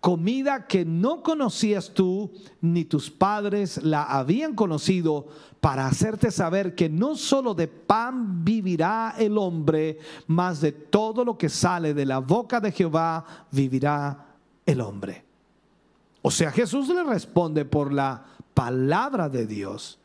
comida 0.00 0.66
que 0.66 0.84
no 0.84 1.22
conocías 1.22 1.94
tú 1.94 2.32
ni 2.60 2.84
tus 2.84 3.10
padres 3.10 3.82
la 3.82 4.02
habían 4.02 4.54
conocido, 4.54 5.28
para 5.60 5.86
hacerte 5.86 6.32
saber 6.32 6.74
que 6.74 6.88
no 6.88 7.14
solo 7.14 7.54
de 7.54 7.68
pan 7.68 8.44
vivirá 8.44 9.14
el 9.16 9.38
hombre, 9.38 9.98
mas 10.26 10.60
de 10.60 10.72
todo 10.72 11.24
lo 11.24 11.38
que 11.38 11.48
sale 11.48 11.94
de 11.94 12.04
la 12.04 12.18
boca 12.18 12.58
de 12.58 12.72
Jehová 12.72 13.24
vivirá 13.52 14.26
el 14.66 14.80
hombre. 14.80 15.24
O 16.20 16.32
sea, 16.32 16.50
Jesús 16.50 16.88
le 16.88 17.04
responde 17.04 17.64
por 17.64 17.92
la 17.92 18.24
palabra 18.54 19.28
de 19.28 19.46
Dios. 19.46 20.00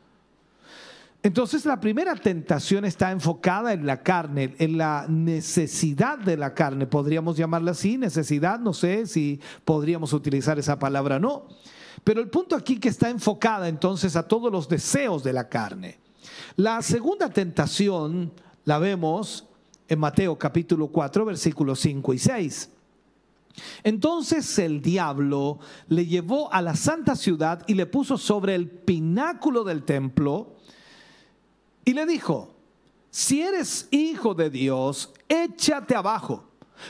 Entonces 1.27 1.65
la 1.65 1.77
primera 1.77 2.15
tentación 2.15 2.85
está 2.85 3.11
enfocada 3.11 3.73
en 3.73 3.85
la 3.85 4.01
carne, 4.01 4.55
en 4.59 4.77
la 4.77 5.07
necesidad 5.09 6.17
de 6.17 6.37
la 6.37 6.53
carne, 6.53 6.87
podríamos 6.87 7.35
llamarla 7.35 7.71
así, 7.71 7.97
necesidad, 7.97 8.61
no 8.61 8.71
sé 8.73 9.05
si 9.07 9.41
podríamos 9.65 10.13
utilizar 10.13 10.57
esa 10.57 10.79
palabra 10.79 11.19
no. 11.19 11.49
Pero 12.05 12.21
el 12.21 12.29
punto 12.29 12.55
aquí 12.55 12.79
que 12.79 12.87
está 12.87 13.09
enfocada 13.09 13.67
entonces 13.67 14.15
a 14.15 14.25
todos 14.25 14.49
los 14.49 14.69
deseos 14.69 15.21
de 15.21 15.33
la 15.33 15.49
carne. 15.49 15.99
La 16.55 16.81
segunda 16.81 17.29
tentación 17.29 18.31
la 18.63 18.79
vemos 18.79 19.49
en 19.89 19.99
Mateo 19.99 20.37
capítulo 20.37 20.87
4, 20.87 21.25
versículos 21.25 21.81
5 21.81 22.13
y 22.13 22.19
6. 22.19 22.69
Entonces 23.83 24.59
el 24.59 24.81
diablo 24.81 25.59
le 25.89 26.05
llevó 26.05 26.53
a 26.53 26.61
la 26.61 26.77
santa 26.77 27.17
ciudad 27.17 27.65
y 27.67 27.73
le 27.73 27.85
puso 27.85 28.17
sobre 28.17 28.55
el 28.55 28.69
pináculo 28.69 29.65
del 29.65 29.83
templo 29.83 30.55
y 31.87 31.93
le 31.93 32.05
dijo, 32.05 32.53
si 33.09 33.41
eres 33.41 33.87
hijo 33.91 34.33
de 34.33 34.49
Dios, 34.49 35.13
échate 35.29 35.95
abajo, 35.95 36.43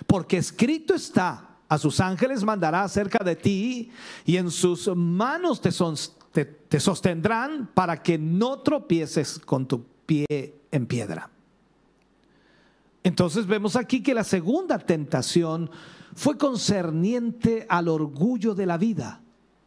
porque 0.07 0.37
escrito 0.37 0.95
está, 0.95 1.49
a 1.69 1.77
sus 1.77 1.99
ángeles 1.99 2.43
mandará 2.43 2.81
acerca 2.81 3.23
de 3.23 3.35
ti 3.35 3.91
y 4.25 4.37
en 4.37 4.49
sus 4.49 4.87
manos 4.95 5.61
te, 5.61 6.45
te, 6.45 6.79
sostendrán 6.79 7.69
para 7.75 8.01
que 8.01 8.17
no 8.17 8.61
tropieces 8.61 9.37
con 9.37 9.67
tu 9.67 9.85
pie 10.07 10.25
en 10.71 10.87
piedra. 10.87 11.29
Entonces 13.03 13.45
vemos 13.45 13.75
aquí 13.75 14.01
que 14.01 14.15
la 14.15 14.23
segunda 14.23 14.79
tentación 14.79 15.69
fue 16.15 16.39
concerniente 16.39 17.67
al 17.69 17.87
orgullo 17.87 18.55
de 18.55 18.65
la 18.65 18.79
vida, 18.79 19.21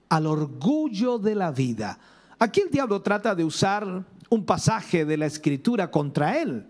al 0.09 0.27
orgullo 0.27 1.21
de 1.21 1.37
la 1.37 1.53
vida. 1.53 2.01
Aquí 2.41 2.63
el 2.63 2.71
diablo 2.71 3.01
trata 3.01 3.37
de 3.37 3.45
usar 3.45 4.05
un 4.31 4.45
pasaje 4.45 5.05
de 5.05 5.17
la 5.17 5.27
escritura 5.27 5.91
contra 5.91 6.41
él. 6.41 6.67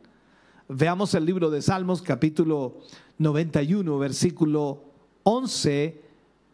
Veamos 0.69 1.15
el 1.15 1.27
libro 1.27 1.51
de 1.51 1.63
Salmos 1.63 2.03
capítulo 2.03 2.79
91, 3.19 3.99
versículo 3.99 4.85
11 5.23 6.01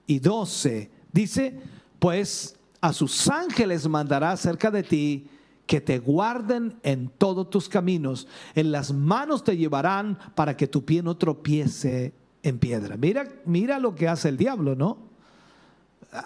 y 0.07 0.19
12. 0.19 0.91
Dice, 1.13 1.59
pues 1.99 2.57
a 2.81 2.93
sus 2.93 3.29
ángeles 3.29 3.89
mandará 3.89 4.37
cerca 4.37 4.71
de 4.71 4.83
ti 4.83 5.29
que 5.67 5.81
te 5.81 5.99
guarden 5.99 6.79
en 6.83 7.09
todos 7.09 7.51
tus 7.51 7.69
caminos, 7.69 8.29
en 8.55 8.71
las 8.71 8.93
manos 8.93 9.43
te 9.43 9.57
llevarán 9.57 10.19
para 10.35 10.57
que 10.57 10.67
tu 10.67 10.85
pie 10.85 11.03
no 11.03 11.17
tropiece 11.17 12.15
en 12.43 12.59
piedra. 12.59 12.97
Mira, 12.97 13.29
mira 13.45 13.79
lo 13.79 13.95
que 13.95 14.09
hace 14.09 14.29
el 14.29 14.37
diablo, 14.37 14.77
¿no? 14.77 14.99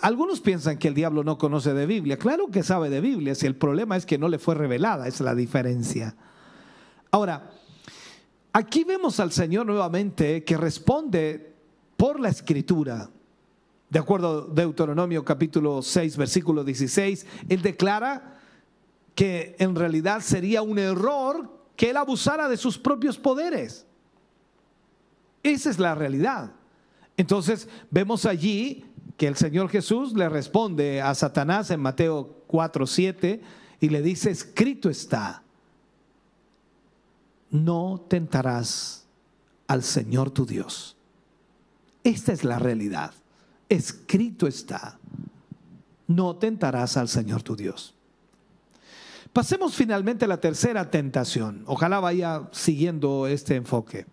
Algunos 0.02 0.40
piensan 0.40 0.78
que 0.78 0.88
el 0.88 0.94
diablo 0.94 1.24
no 1.24 1.38
conoce 1.38 1.74
de 1.74 1.86
Biblia. 1.86 2.16
Claro 2.16 2.48
que 2.48 2.62
sabe 2.62 2.90
de 2.90 3.00
Biblia, 3.00 3.34
si 3.34 3.46
el 3.46 3.56
problema 3.56 3.96
es 3.96 4.06
que 4.06 4.18
no 4.18 4.28
le 4.28 4.38
fue 4.38 4.54
revelada, 4.54 5.08
es 5.08 5.20
la 5.20 5.34
diferencia. 5.34 6.14
Ahora, 7.10 7.50
aquí 8.52 8.84
vemos 8.84 9.18
al 9.20 9.32
Señor 9.32 9.66
nuevamente 9.66 10.44
que 10.44 10.56
responde 10.56 11.54
por 11.96 12.20
la 12.20 12.28
escritura. 12.28 13.10
De 13.88 13.98
acuerdo 13.98 14.48
a 14.50 14.54
Deuteronomio 14.54 15.24
capítulo 15.24 15.82
6, 15.82 16.16
versículo 16.16 16.62
16, 16.62 17.26
Él 17.48 17.60
declara 17.60 18.38
que 19.14 19.56
en 19.58 19.74
realidad 19.74 20.20
sería 20.20 20.62
un 20.62 20.78
error 20.78 21.50
que 21.74 21.90
Él 21.90 21.96
abusara 21.96 22.48
de 22.48 22.56
sus 22.56 22.78
propios 22.78 23.18
poderes. 23.18 23.86
Esa 25.42 25.70
es 25.70 25.78
la 25.78 25.94
realidad. 25.94 26.52
Entonces 27.16 27.68
vemos 27.90 28.24
allí 28.24 28.84
que 29.20 29.26
el 29.26 29.36
Señor 29.36 29.68
Jesús 29.68 30.14
le 30.14 30.30
responde 30.30 31.02
a 31.02 31.14
Satanás 31.14 31.70
en 31.70 31.78
Mateo 31.78 32.42
4, 32.46 32.86
7 32.86 33.42
y 33.78 33.88
le 33.90 34.00
dice, 34.00 34.30
escrito 34.30 34.88
está, 34.88 35.42
no 37.50 38.02
tentarás 38.08 39.04
al 39.66 39.82
Señor 39.82 40.30
tu 40.30 40.46
Dios. 40.46 40.96
Esta 42.02 42.32
es 42.32 42.44
la 42.44 42.58
realidad. 42.58 43.12
Escrito 43.68 44.46
está, 44.46 44.98
no 46.06 46.36
tentarás 46.36 46.96
al 46.96 47.10
Señor 47.10 47.42
tu 47.42 47.56
Dios. 47.56 47.94
Pasemos 49.34 49.74
finalmente 49.74 50.24
a 50.24 50.28
la 50.28 50.40
tercera 50.40 50.90
tentación. 50.90 51.62
Ojalá 51.66 52.00
vaya 52.00 52.48
siguiendo 52.52 53.26
este 53.26 53.56
enfoque. 53.56 54.06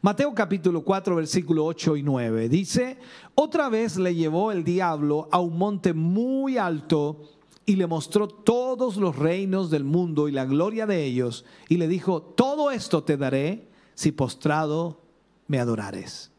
Mateo 0.00 0.34
capítulo 0.34 0.82
4, 0.82 1.16
versículo 1.16 1.64
8 1.64 1.96
y 1.96 2.02
9 2.02 2.48
dice, 2.48 2.98
otra 3.34 3.68
vez 3.68 3.96
le 3.96 4.14
llevó 4.14 4.52
el 4.52 4.64
diablo 4.64 5.28
a 5.32 5.40
un 5.40 5.58
monte 5.58 5.92
muy 5.92 6.56
alto 6.58 7.22
y 7.64 7.76
le 7.76 7.86
mostró 7.86 8.28
todos 8.28 8.96
los 8.96 9.16
reinos 9.16 9.70
del 9.70 9.84
mundo 9.84 10.28
y 10.28 10.32
la 10.32 10.44
gloria 10.44 10.86
de 10.86 11.04
ellos, 11.04 11.44
y 11.68 11.78
le 11.78 11.88
dijo, 11.88 12.22
todo 12.22 12.70
esto 12.70 13.02
te 13.02 13.16
daré 13.16 13.68
si 13.94 14.12
postrado 14.12 15.00
me 15.48 15.58
adorares. 15.58 16.30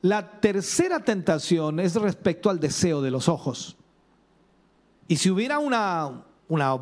La 0.00 0.38
tercera 0.40 1.00
tentación 1.00 1.80
es 1.80 1.96
respecto 1.96 2.50
al 2.50 2.60
deseo 2.60 3.02
de 3.02 3.10
los 3.10 3.28
ojos. 3.28 3.76
Y 5.08 5.16
si 5.16 5.30
hubiera 5.30 5.58
una, 5.58 6.24
una 6.48 6.78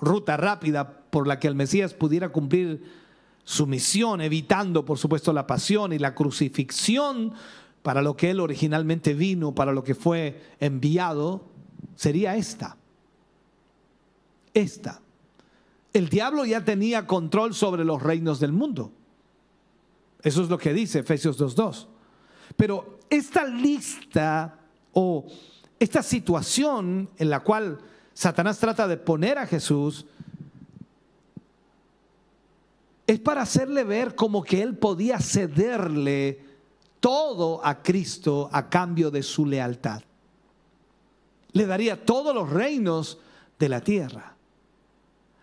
ruta 0.00 0.36
rápida 0.36 1.04
por 1.10 1.28
la 1.28 1.38
que 1.38 1.48
el 1.48 1.54
Mesías 1.54 1.94
pudiera 1.94 2.30
cumplir 2.30 3.01
su 3.44 3.66
misión, 3.66 4.20
evitando 4.20 4.84
por 4.84 4.98
supuesto 4.98 5.32
la 5.32 5.46
pasión 5.46 5.92
y 5.92 5.98
la 5.98 6.14
crucifixión 6.14 7.32
para 7.82 8.02
lo 8.02 8.16
que 8.16 8.30
él 8.30 8.40
originalmente 8.40 9.14
vino, 9.14 9.54
para 9.54 9.72
lo 9.72 9.82
que 9.82 9.94
fue 9.94 10.40
enviado, 10.60 11.44
sería 11.96 12.36
esta. 12.36 12.76
Esta. 14.54 15.00
El 15.92 16.08
diablo 16.08 16.44
ya 16.44 16.64
tenía 16.64 17.06
control 17.06 17.54
sobre 17.54 17.84
los 17.84 18.02
reinos 18.02 18.40
del 18.40 18.52
mundo. 18.52 18.92
Eso 20.22 20.42
es 20.42 20.48
lo 20.48 20.58
que 20.58 20.72
dice 20.72 21.00
Efesios 21.00 21.38
2.2. 21.40 21.86
Pero 22.56 23.00
esta 23.10 23.44
lista 23.44 24.58
o 24.92 25.26
esta 25.78 26.02
situación 26.02 27.10
en 27.18 27.30
la 27.30 27.40
cual 27.40 27.78
Satanás 28.14 28.58
trata 28.58 28.86
de 28.86 28.96
poner 28.96 29.38
a 29.38 29.46
Jesús 29.46 30.06
es 33.12 33.20
para 33.20 33.42
hacerle 33.42 33.84
ver 33.84 34.14
como 34.14 34.42
que 34.42 34.62
él 34.62 34.76
podía 34.76 35.18
cederle 35.18 36.44
todo 37.00 37.64
a 37.64 37.82
Cristo 37.82 38.48
a 38.52 38.68
cambio 38.68 39.10
de 39.10 39.22
su 39.22 39.44
lealtad. 39.44 40.02
Le 41.52 41.66
daría 41.66 42.04
todos 42.04 42.34
los 42.34 42.48
reinos 42.48 43.18
de 43.58 43.68
la 43.68 43.80
tierra. 43.80 44.36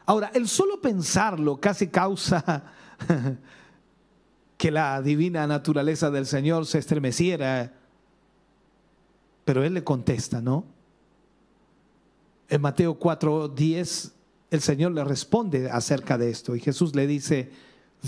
Ahora, 0.05 0.32
el 0.34 0.47
solo 0.47 0.82
pensarlo 0.82 1.58
casi 1.58 1.89
causa 1.89 2.63
que 4.58 4.71
la 4.71 5.01
divina 5.01 5.45
naturaleza 5.45 6.10
del 6.10 6.25
Señor 6.25 6.65
se 6.65 6.79
estremeciera, 6.79 7.73
pero 9.45 9.63
Él 9.63 9.75
le 9.75 9.84
contesta, 9.84 10.41
¿no? 10.41 10.65
En 12.47 12.62
Mateo 12.62 12.97
4:10 12.97 14.13
el 14.51 14.62
Señor 14.62 14.93
le 14.93 15.03
responde 15.03 15.69
acerca 15.69 16.17
de 16.17 16.29
esto 16.29 16.55
y 16.55 16.59
Jesús 16.59 16.95
le 16.95 17.07
dice, 17.07 17.51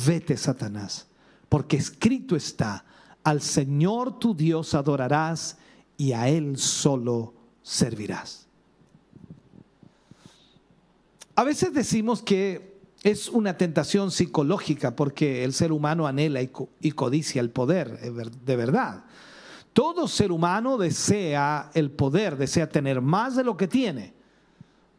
vete 0.06 0.38
Satanás, 0.38 1.08
porque 1.50 1.78
escrito 1.78 2.36
está, 2.36 2.86
al 3.24 3.42
Señor 3.42 4.20
tu 4.20 4.34
Dios 4.34 4.74
adorarás 4.74 5.58
y 5.98 6.14
a 6.14 6.28
Él 6.30 6.58
solo 6.58 7.34
servirás. 7.62 8.48
A 11.36 11.44
veces 11.44 11.74
decimos 11.74 12.22
que 12.22 12.80
es 13.04 13.30
una 13.30 13.58
tentación 13.58 14.12
psicológica 14.12 14.96
porque 14.96 15.44
el 15.44 15.54
ser 15.54 15.72
humano 15.72 16.08
anhela 16.08 16.42
y 16.42 16.92
codicia 16.92 17.42
el 17.42 17.50
poder, 17.50 18.00
de 18.00 18.56
verdad. 18.56 19.06
Todo 19.74 20.08
ser 20.08 20.32
humano 20.32 20.78
desea 20.78 21.72
el 21.74 21.92
poder, 21.92 22.38
desea 22.38 22.68
tener 22.70 23.02
más 23.02 23.36
de 23.36 23.44
lo 23.44 23.56
que 23.58 23.68
tiene. 23.68 24.21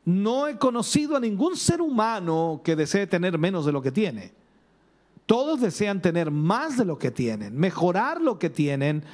No 0.04 0.48
he 0.48 0.58
conocido 0.58 1.16
a 1.16 1.20
ningún 1.20 1.56
ser 1.56 1.80
humano 1.80 2.60
que 2.64 2.76
desee 2.76 3.06
tener 3.06 3.38
menos 3.38 3.64
de 3.64 3.72
lo 3.72 3.82
que 3.82 3.92
tiene. 3.92 4.32
Todos 5.26 5.60
desean 5.60 6.02
tener 6.02 6.30
más 6.30 6.76
de 6.76 6.84
lo 6.84 6.98
que 6.98 7.10
tienen, 7.10 7.56
mejorar 7.56 8.20
lo 8.20 8.38
que 8.38 8.50
tienen, 8.50 9.04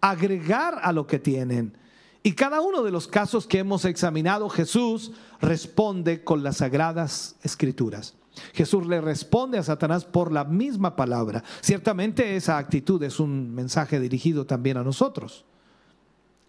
agregar 0.00 0.78
a 0.82 0.92
lo 0.92 1.06
que 1.06 1.18
tienen. 1.18 1.76
Y 2.22 2.32
cada 2.32 2.60
uno 2.60 2.82
de 2.82 2.90
los 2.90 3.06
casos 3.06 3.46
que 3.46 3.58
hemos 3.58 3.84
examinado, 3.84 4.48
Jesús 4.48 5.12
responde 5.40 6.22
con 6.24 6.42
las 6.42 6.58
sagradas 6.58 7.36
escrituras. 7.42 8.14
Jesús 8.52 8.86
le 8.86 9.00
responde 9.00 9.58
a 9.58 9.62
Satanás 9.62 10.04
por 10.04 10.32
la 10.32 10.44
misma 10.44 10.96
palabra. 10.96 11.42
Ciertamente 11.60 12.36
esa 12.36 12.58
actitud 12.58 13.02
es 13.02 13.20
un 13.20 13.54
mensaje 13.54 14.00
dirigido 14.00 14.44
también 14.46 14.76
a 14.76 14.82
nosotros. 14.82 15.44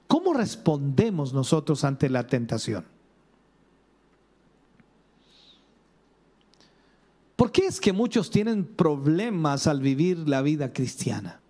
¿Cómo 0.07 0.33
respondemos 0.33 1.33
nosotros 1.33 1.83
ante 1.83 2.09
la 2.09 2.27
tentación? 2.27 2.94
¿Por 7.35 7.51
qué 7.51 7.65
es 7.65 7.79
que 7.79 7.91
muchos 7.91 8.29
tienen 8.29 8.65
problemas 8.65 9.67
al 9.67 9.81
vivir 9.81 10.29
la 10.29 10.41
vida 10.41 10.71
cristiana? 10.71 11.41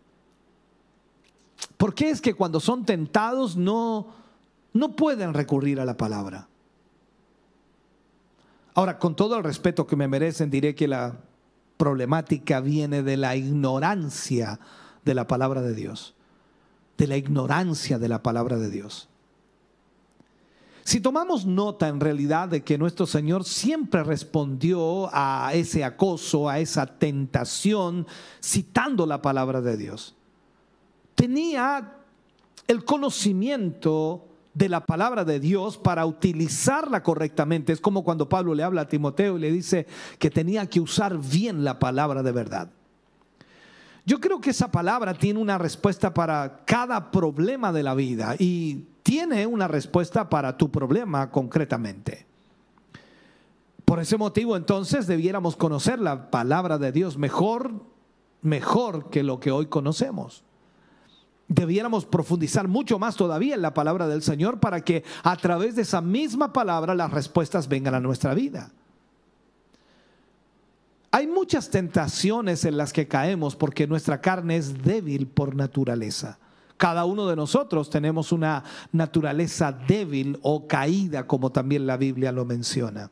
¿Por 1.77 1.93
qué 1.93 2.09
es 2.09 2.21
que 2.21 2.33
cuando 2.33 2.59
son 2.59 2.85
tentados 2.85 3.55
no, 3.55 4.07
no 4.73 4.95
pueden 4.95 5.33
recurrir 5.33 5.79
a 5.79 5.85
la 5.85 5.97
palabra? 5.97 6.47
Ahora, 8.73 8.97
con 8.97 9.15
todo 9.15 9.37
el 9.37 9.43
respeto 9.43 9.85
que 9.85 9.95
me 9.95 10.07
merecen, 10.07 10.49
diré 10.49 10.75
que 10.75 10.87
la 10.87 11.17
problemática 11.77 12.59
viene 12.61 13.03
de 13.03 13.17
la 13.17 13.35
ignorancia 13.35 14.59
de 15.03 15.13
la 15.13 15.27
palabra 15.27 15.61
de 15.61 15.73
Dios. 15.75 16.15
De 16.97 17.07
la 17.07 17.17
ignorancia 17.17 17.99
de 17.99 18.09
la 18.09 18.23
palabra 18.23 18.57
de 18.57 18.69
Dios. 18.69 19.07
Si 20.85 21.01
tomamos 21.01 21.47
nota 21.47 21.87
en 21.87 21.99
realidad 21.99 22.47
de 22.47 22.63
que 22.63 22.77
nuestro 22.77 23.07
Señor 23.07 23.43
siempre 23.43 24.03
respondió 24.03 25.09
a 25.11 25.49
ese 25.55 25.83
acoso, 25.83 26.47
a 26.47 26.59
esa 26.59 26.85
tentación, 26.85 28.05
citando 28.39 29.07
la 29.07 29.19
palabra 29.19 29.61
de 29.61 29.77
Dios, 29.77 30.13
tenía 31.15 31.95
el 32.67 32.85
conocimiento 32.85 34.27
de 34.53 34.69
la 34.69 34.85
palabra 34.85 35.25
de 35.25 35.39
Dios 35.39 35.79
para 35.79 36.05
utilizarla 36.05 37.01
correctamente. 37.01 37.73
Es 37.73 37.81
como 37.81 38.03
cuando 38.03 38.29
Pablo 38.29 38.53
le 38.53 38.61
habla 38.61 38.81
a 38.81 38.87
Timoteo 38.87 39.37
y 39.37 39.41
le 39.41 39.51
dice 39.51 39.87
que 40.19 40.29
tenía 40.29 40.67
que 40.67 40.79
usar 40.79 41.17
bien 41.17 41.63
la 41.63 41.79
palabra 41.79 42.21
de 42.21 42.31
verdad. 42.31 42.69
Yo 44.05 44.19
creo 44.19 44.39
que 44.39 44.51
esa 44.51 44.71
palabra 44.71 45.15
tiene 45.15 45.39
una 45.39 45.57
respuesta 45.57 46.13
para 46.13 46.63
cada 46.63 47.09
problema 47.09 47.73
de 47.73 47.81
la 47.81 47.95
vida 47.95 48.35
y 48.37 48.85
tiene 49.05 49.45
una 49.45 49.67
respuesta 49.67 50.27
para 50.27 50.57
tu 50.57 50.71
problema 50.71 51.29
concretamente. 51.29 52.25
Por 53.85 53.99
ese 53.99 54.17
motivo 54.17 54.57
entonces 54.57 55.05
debiéramos 55.05 55.55
conocer 55.55 55.99
la 55.99 56.31
palabra 56.31 56.79
de 56.79 56.91
Dios 56.91 57.15
mejor, 57.15 57.71
mejor 58.41 59.11
que 59.11 59.21
lo 59.21 59.39
que 59.39 59.51
hoy 59.51 59.67
conocemos 59.67 60.43
debiéramos 61.47 62.07
profundizar 62.07 62.67
mucho 62.67 62.97
más 62.97 63.15
todavía 63.15 63.53
en 63.53 63.61
la 63.61 63.75
palabra 63.75 64.07
del 64.07 64.23
Señor 64.23 64.59
para 64.59 64.81
que 64.81 65.03
a 65.21 65.35
través 65.35 65.75
de 65.75 65.83
esa 65.83 66.01
misma 66.01 66.51
palabra 66.51 66.95
las 66.95 67.11
respuestas 67.11 67.67
vengan 67.67 67.93
a 67.93 67.99
nuestra 67.99 68.33
vida. 68.33 68.71
Hay 71.11 71.27
muchas 71.27 71.69
tentaciones 71.69 72.65
en 72.65 72.77
las 72.77 72.91
que 72.91 73.07
caemos 73.07 73.55
porque 73.55 73.85
nuestra 73.85 74.21
carne 74.21 74.57
es 74.57 74.83
débil 74.83 75.27
por 75.27 75.55
naturaleza. 75.55 76.39
Cada 76.77 77.05
uno 77.05 77.27
de 77.27 77.35
nosotros 77.35 77.89
tenemos 77.89 78.31
una 78.31 78.63
naturaleza 78.91 79.71
débil 79.71 80.37
o 80.41 80.67
caída, 80.67 81.25
como 81.25 81.51
también 81.51 81.87
la 81.87 81.97
Biblia 81.97 82.31
lo 82.31 82.45
menciona. 82.45 83.09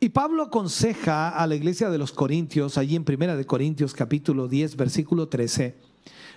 Y 0.00 0.08
Pablo 0.08 0.44
aconseja 0.44 1.28
a 1.28 1.46
la 1.46 1.54
iglesia 1.54 1.90
de 1.90 1.98
los 1.98 2.12
Corintios, 2.12 2.78
allí 2.78 2.96
en 2.96 3.04
Primera 3.04 3.36
de 3.36 3.44
Corintios 3.44 3.92
capítulo 3.92 4.48
10, 4.48 4.76
versículo 4.76 5.28
13, 5.28 5.76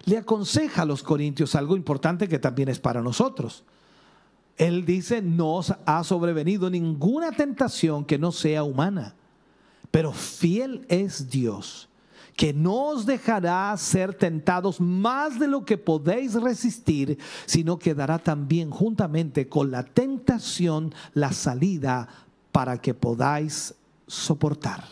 le 0.06 0.18
aconseja 0.18 0.82
a 0.82 0.86
los 0.86 1.02
corintios 1.02 1.56
algo 1.56 1.78
importante 1.78 2.28
que 2.28 2.40
también 2.40 2.70
es 2.70 2.80
para 2.80 3.02
nosotros. 3.02 3.64
Él 4.58 4.86
dice, 4.86 5.22
no 5.22 5.62
ha 5.86 6.04
sobrevenido 6.04 6.70
ninguna 6.70 7.32
tentación 7.32 8.06
que 8.06 8.20
no 8.20 8.32
sea 8.32 8.64
humana, 8.64 9.16
pero 9.92 10.12
fiel 10.12 10.86
es 10.90 11.30
Dios, 11.30 11.90
que 12.36 12.54
no 12.54 12.88
os 12.88 13.06
dejará 13.06 13.76
ser 13.78 14.14
tentados 14.14 14.82
más 14.82 15.40
de 15.40 15.48
lo 15.48 15.66
que 15.66 15.78
podéis 15.78 16.34
resistir, 16.34 17.18
sino 17.46 17.78
que 17.78 17.94
dará 17.94 18.20
también 18.20 18.72
juntamente 18.72 19.48
con 19.48 19.72
la 19.72 19.84
tentación 19.84 20.94
la 21.14 21.32
salida 21.32 22.08
para 22.52 22.80
que 22.80 22.94
podáis 22.94 23.76
soportar. 24.08 24.84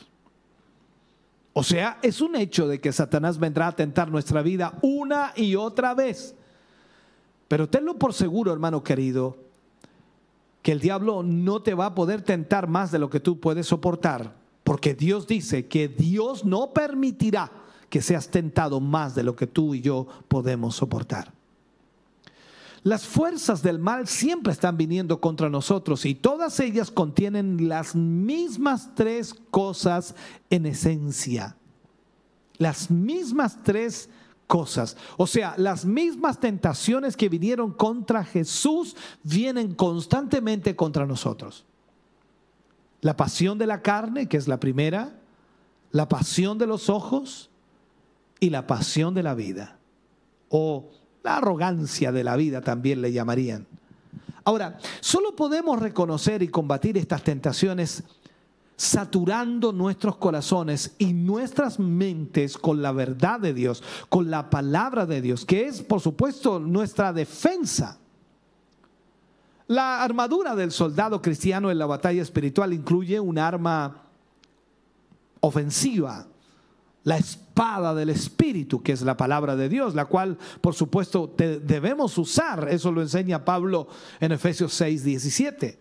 O 1.53 1.63
sea, 1.63 1.99
es 2.01 2.21
un 2.21 2.35
hecho 2.35 2.67
de 2.67 2.79
que 2.79 2.93
Satanás 2.93 3.37
vendrá 3.37 3.67
a 3.67 3.75
tentar 3.75 4.09
nuestra 4.09 4.41
vida 4.41 4.77
una 4.81 5.33
y 5.35 5.55
otra 5.55 5.93
vez. 5.93 6.35
Pero 7.47 7.67
tenlo 7.67 7.97
por 7.97 8.13
seguro, 8.13 8.53
hermano 8.53 8.83
querido, 8.83 9.37
que 10.61 10.71
el 10.71 10.79
diablo 10.79 11.23
no 11.23 11.61
te 11.61 11.73
va 11.73 11.87
a 11.87 11.95
poder 11.95 12.21
tentar 12.21 12.67
más 12.67 12.91
de 12.91 12.99
lo 12.99 13.09
que 13.09 13.19
tú 13.19 13.39
puedes 13.39 13.67
soportar, 13.67 14.40
porque 14.71 14.93
Dios 14.93 15.27
dice 15.27 15.67
que 15.67 15.89
Dios 15.89 16.45
no 16.45 16.71
permitirá 16.71 17.51
que 17.89 18.01
seas 18.01 18.29
tentado 18.29 18.79
más 18.79 19.13
de 19.13 19.21
lo 19.21 19.35
que 19.35 19.45
tú 19.45 19.75
y 19.75 19.81
yo 19.81 20.07
podemos 20.29 20.77
soportar. 20.77 21.33
Las 22.81 23.05
fuerzas 23.05 23.61
del 23.63 23.79
mal 23.79 24.07
siempre 24.07 24.53
están 24.53 24.77
viniendo 24.77 25.19
contra 25.19 25.49
nosotros 25.49 26.05
y 26.05 26.15
todas 26.15 26.57
ellas 26.61 26.89
contienen 26.89 27.67
las 27.67 27.97
mismas 27.97 28.95
tres 28.95 29.35
cosas 29.49 30.15
en 30.49 30.65
esencia. 30.65 31.57
Las 32.57 32.89
mismas 32.89 33.57
tres 33.63 34.07
cosas. 34.47 34.95
O 35.17 35.27
sea, 35.27 35.53
las 35.57 35.83
mismas 35.83 36.39
tentaciones 36.39 37.17
que 37.17 37.27
vinieron 37.27 37.73
contra 37.73 38.23
Jesús 38.23 38.95
vienen 39.21 39.75
constantemente 39.75 40.77
contra 40.77 41.05
nosotros. 41.05 41.65
La 43.01 43.17
pasión 43.17 43.57
de 43.57 43.67
la 43.67 43.81
carne, 43.81 44.27
que 44.27 44.37
es 44.37 44.47
la 44.47 44.59
primera, 44.59 45.19
la 45.91 46.07
pasión 46.07 46.57
de 46.57 46.67
los 46.67 46.89
ojos 46.89 47.49
y 48.39 48.49
la 48.49 48.67
pasión 48.67 49.13
de 49.13 49.23
la 49.23 49.33
vida. 49.33 49.77
O 50.49 50.89
la 51.23 51.37
arrogancia 51.37 52.11
de 52.11 52.23
la 52.23 52.35
vida 52.35 52.61
también 52.61 53.01
le 53.01 53.11
llamarían. 53.11 53.67
Ahora, 54.43 54.77
solo 54.99 55.35
podemos 55.35 55.79
reconocer 55.79 56.41
y 56.41 56.47
combatir 56.47 56.97
estas 56.97 57.23
tentaciones 57.23 58.03
saturando 58.75 59.71
nuestros 59.71 60.15
corazones 60.15 60.95
y 60.97 61.13
nuestras 61.13 61.77
mentes 61.77 62.57
con 62.57 62.81
la 62.81 62.91
verdad 62.91 63.39
de 63.39 63.53
Dios, 63.53 63.83
con 64.09 64.31
la 64.31 64.49
palabra 64.49 65.05
de 65.05 65.21
Dios, 65.21 65.45
que 65.45 65.67
es, 65.67 65.83
por 65.83 66.01
supuesto, 66.01 66.59
nuestra 66.59 67.13
defensa. 67.13 67.99
La 69.71 70.03
armadura 70.03 70.53
del 70.53 70.69
soldado 70.69 71.21
cristiano 71.21 71.71
en 71.71 71.79
la 71.79 71.85
batalla 71.85 72.21
espiritual 72.21 72.73
incluye 72.73 73.21
un 73.21 73.37
arma 73.37 74.01
ofensiva, 75.39 76.27
la 77.05 77.17
espada 77.17 77.95
del 77.95 78.09
Espíritu, 78.09 78.83
que 78.83 78.91
es 78.91 79.01
la 79.01 79.15
palabra 79.15 79.55
de 79.55 79.69
Dios, 79.69 79.95
la 79.95 80.03
cual, 80.03 80.37
por 80.59 80.75
supuesto, 80.75 81.33
debemos 81.37 82.17
usar. 82.17 82.67
Eso 82.69 82.91
lo 82.91 83.01
enseña 83.01 83.45
Pablo 83.45 83.87
en 84.19 84.33
Efesios 84.33 84.73
6, 84.73 85.05
17. 85.05 85.79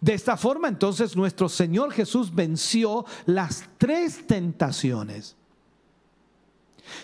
De 0.00 0.14
esta 0.14 0.38
forma, 0.38 0.68
entonces, 0.68 1.14
nuestro 1.14 1.50
Señor 1.50 1.92
Jesús 1.92 2.34
venció 2.34 3.04
las 3.26 3.68
tres 3.76 4.26
tentaciones 4.26 5.36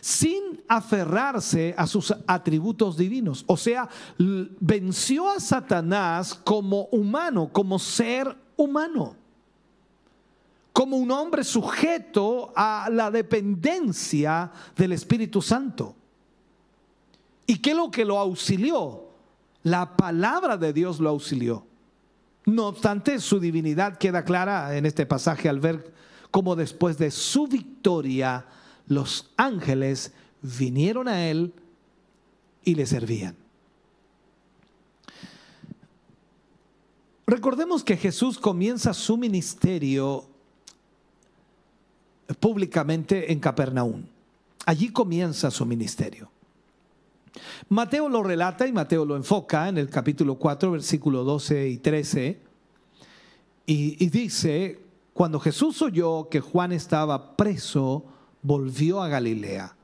sin 0.01 0.63
aferrarse 0.69 1.75
a 1.77 1.87
sus 1.87 2.15
atributos 2.27 2.97
divinos. 2.97 3.45
O 3.47 3.57
sea, 3.57 3.89
venció 4.19 5.29
a 5.31 5.41
Satanás 5.41 6.35
como 6.35 6.85
humano, 6.93 7.51
como 7.53 7.79
ser 7.79 8.37
humano 8.57 9.17
como 10.73 10.97
un 10.97 11.11
hombre 11.11 11.45
sujeto 11.45 12.53
a 12.57 12.89
la 12.91 13.11
dependencia 13.11 14.51
del 14.77 14.93
Espíritu 14.93 15.43
Santo. 15.43 15.95
¿Y 17.47 17.59
qué 17.59 17.73
es 17.73 17.77
lo 17.77 17.91
que 17.91 18.05
lo 18.05 18.19
auxilió? 18.19 19.09
La 19.63 19.97
palabra 19.97 20.57
de 20.57 20.73
Dios 20.73 21.01
lo 21.01 21.11
auxilió. 21.11 21.67
No 22.47 22.69
obstante, 22.69 23.19
su 23.19 23.41
divinidad 23.41 23.99
queda 23.99 24.25
clara 24.25 24.77
en 24.77 24.87
este 24.87 25.05
pasaje 25.05 25.49
al 25.49 25.61
ver 25.61 25.93
cómo 26.31 26.57
después 26.57 26.97
de 26.97 27.11
su 27.11 27.47
victoria 27.47 28.47
los 28.91 29.31
ángeles 29.37 30.13
vinieron 30.43 31.07
a 31.07 31.29
él 31.29 31.55
y 32.65 32.75
le 32.75 32.85
servían. 32.87 33.37
Recordemos 37.25 37.85
que 37.85 37.97
Jesús 37.97 38.37
comienza 38.37 38.93
su 38.93 39.17
ministerio 39.17 40.27
públicamente 42.41 43.31
en 43.31 43.39
Capernaum. 43.39 44.03
Allí 44.67 44.89
comienza 44.89 45.53
su 45.53 45.65
ministerio. 45.65 46.29
Mateo 47.69 48.09
lo 48.09 48.25
relata 48.25 48.67
y 48.67 48.73
Mateo 48.73 49.05
lo 49.05 49.15
enfoca 49.15 49.69
en 49.69 49.79
el 49.79 49.89
capítulo 49.89 50.35
4, 50.35 50.73
versículo 50.73 51.23
12 51.23 51.69
y 51.69 51.79
13. 51.79 52.41
Y, 53.67 54.05
y 54.05 54.09
dice, 54.09 54.81
cuando 55.15 55.39
Jesús 55.39 55.81
oyó 55.81 56.29
que 56.29 56.41
Juan 56.41 56.73
estaba 56.73 57.37
preso, 57.37 58.05
volvió 58.43 59.03
a 59.03 59.09
Galilea. 59.09 59.75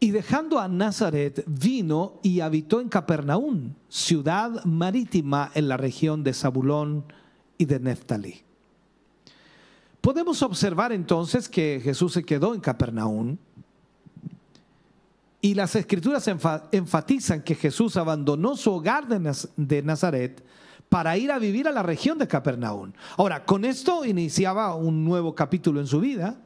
Y 0.00 0.10
dejando 0.10 0.58
a 0.58 0.66
Nazaret, 0.66 1.44
vino 1.46 2.14
y 2.22 2.40
habitó 2.40 2.80
en 2.80 2.88
Capernaum, 2.88 3.74
ciudad 3.88 4.64
marítima 4.64 5.52
en 5.54 5.68
la 5.68 5.76
región 5.76 6.24
de 6.24 6.34
Zabulón 6.34 7.04
y 7.56 7.66
de 7.66 7.78
Neftalí. 7.78 8.42
Podemos 10.00 10.42
observar 10.42 10.90
entonces 10.90 11.48
que 11.48 11.80
Jesús 11.82 12.14
se 12.14 12.24
quedó 12.24 12.54
en 12.54 12.60
Capernaum 12.60 13.36
y 15.40 15.54
las 15.54 15.76
escrituras 15.76 16.28
enfatizan 16.72 17.42
que 17.42 17.54
Jesús 17.54 17.96
abandonó 17.96 18.56
su 18.56 18.72
hogar 18.72 19.06
de 19.06 19.82
Nazaret 19.82 20.42
para 20.92 21.16
ir 21.16 21.32
a 21.32 21.38
vivir 21.38 21.66
a 21.66 21.72
la 21.72 21.82
región 21.82 22.18
de 22.18 22.28
Capernaum. 22.28 22.92
Ahora, 23.16 23.46
con 23.46 23.64
esto 23.64 24.04
iniciaba 24.04 24.74
un 24.74 25.06
nuevo 25.06 25.34
capítulo 25.34 25.80
en 25.80 25.86
su 25.86 26.00
vida. 26.00 26.38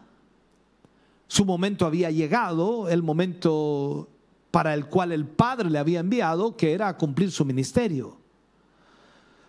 Su 1.26 1.44
momento 1.44 1.84
había 1.84 2.12
llegado, 2.12 2.88
el 2.88 3.02
momento 3.02 4.08
para 4.52 4.72
el 4.72 4.86
cual 4.86 5.10
el 5.10 5.26
Padre 5.26 5.68
le 5.68 5.80
había 5.80 5.98
enviado, 5.98 6.56
que 6.56 6.74
era 6.74 6.96
cumplir 6.96 7.32
su 7.32 7.44
ministerio. 7.44 8.18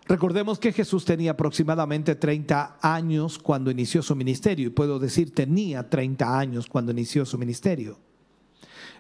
Recordemos 0.08 0.58
que 0.58 0.74
Jesús 0.74 1.06
tenía 1.06 1.34
aproximadamente 1.34 2.16
30 2.16 2.80
años 2.82 3.38
cuando 3.38 3.70
inició 3.70 4.02
su 4.02 4.16
ministerio, 4.16 4.66
y 4.66 4.72
puedo 4.72 4.98
decir 4.98 5.32
tenía 5.32 5.88
30 5.88 6.40
años 6.40 6.66
cuando 6.66 6.92
inició 6.92 7.24
su 7.24 7.38
ministerio. 7.38 8.00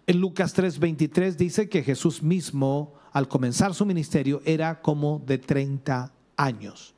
En 0.05 0.21
Lucas 0.21 0.53
3:23 0.53 1.38
dice 1.38 1.67
que 1.69 1.81
Jesús 1.81 2.21
mismo, 2.21 2.93
al 3.12 3.28
comenzar 3.28 3.74
su 3.74 3.86
ministerio, 3.86 4.41
era 4.46 4.82
como 4.82 5.22
de 5.26 5.38
30 5.38 6.12
años. 6.36 6.93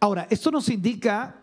Ahora, 0.00 0.26
esto 0.30 0.50
nos 0.50 0.68
indica 0.68 1.36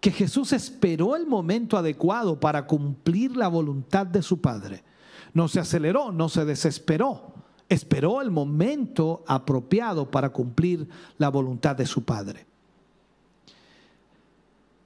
que 0.00 0.10
Jesús 0.10 0.52
esperó 0.52 1.16
el 1.16 1.26
momento 1.26 1.76
adecuado 1.76 2.38
para 2.38 2.66
cumplir 2.66 3.36
la 3.36 3.48
voluntad 3.48 4.06
de 4.06 4.22
su 4.22 4.40
Padre. 4.40 4.84
No 5.32 5.48
se 5.48 5.60
aceleró, 5.60 6.12
no 6.12 6.28
se 6.28 6.44
desesperó. 6.44 7.32
Esperó 7.68 8.20
el 8.20 8.30
momento 8.30 9.24
apropiado 9.26 10.10
para 10.10 10.28
cumplir 10.28 10.88
la 11.18 11.30
voluntad 11.30 11.74
de 11.74 11.86
su 11.86 12.04
Padre. 12.04 12.46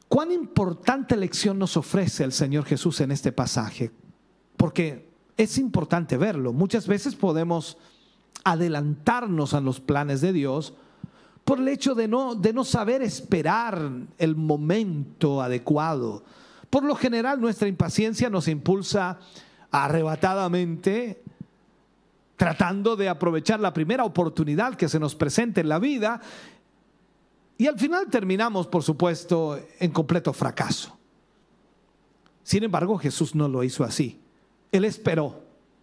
¿Cuán 0.09 0.33
importante 0.33 1.17
lección 1.17 1.59
nos 1.59 1.77
ofrece 1.77 2.25
el 2.25 2.33
Señor 2.33 2.65
Jesús 2.65 3.01
en 3.01 3.11
este 3.11 3.31
pasaje? 3.31 3.91
Porque 4.57 5.08
es 5.39 5.57
importante 5.57 6.19
verlo. 6.19 6.53
Muchas 6.53 6.87
veces 6.87 7.15
podemos 7.15 7.79
adelantarnos 8.45 9.55
a 9.55 9.61
los 9.61 9.81
planes 9.81 10.21
de 10.21 10.33
Dios 10.33 10.75
por 11.45 11.61
el 11.61 11.69
hecho 11.69 11.95
de 11.95 12.09
no, 12.09 12.35
de 12.35 12.53
no 12.53 12.65
saber 12.65 13.03
esperar 13.03 13.91
el 14.19 14.37
momento 14.37 15.41
adecuado. 15.41 16.25
Por 16.69 16.85
lo 16.85 16.95
general 16.97 17.41
nuestra 17.41 17.69
impaciencia 17.69 18.29
nos 18.29 18.49
impulsa 18.49 19.19
arrebatadamente, 19.71 21.23
tratando 22.37 22.97
de 22.97 23.09
aprovechar 23.09 23.61
la 23.61 23.73
primera 23.73 24.05
oportunidad 24.05 24.75
que 24.75 24.89
se 24.89 24.99
nos 24.99 25.15
presente 25.15 25.61
en 25.61 25.69
la 25.69 25.79
vida, 25.79 26.21
y 27.57 27.67
al 27.67 27.79
final 27.79 28.07
terminamos, 28.09 28.67
por 28.67 28.83
supuesto, 28.83 29.59
en 29.81 29.91
completo 29.91 30.33
fracaso. 30.33 30.97
Sin 32.43 32.63
embargo, 32.63 32.99
Jesús 32.99 33.35
no 33.35 33.49
lo 33.49 33.65
hizo 33.65 33.83
así. 33.85 34.21
Él 34.73 34.85
esperó 34.85 35.43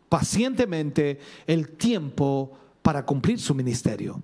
pacientemente 0.10 1.20
el 1.48 1.70
tiempo 1.70 2.58
para 2.82 3.06
cumplir 3.06 3.40
su 3.40 3.56
ministerio. 3.56 4.22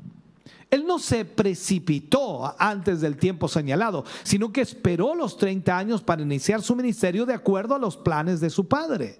Él 0.69 0.85
no 0.85 0.99
se 0.99 1.25
precipitó 1.25 2.55
antes 2.57 3.01
del 3.01 3.17
tiempo 3.17 3.49
señalado, 3.49 4.05
sino 4.23 4.53
que 4.53 4.61
esperó 4.61 5.13
los 5.15 5.35
30 5.37 5.77
años 5.77 6.01
para 6.01 6.21
iniciar 6.21 6.61
su 6.61 6.75
ministerio 6.75 7.25
de 7.25 7.33
acuerdo 7.33 7.75
a 7.75 7.79
los 7.79 7.97
planes 7.97 8.39
de 8.39 8.49
su 8.49 8.67
padre. 8.67 9.19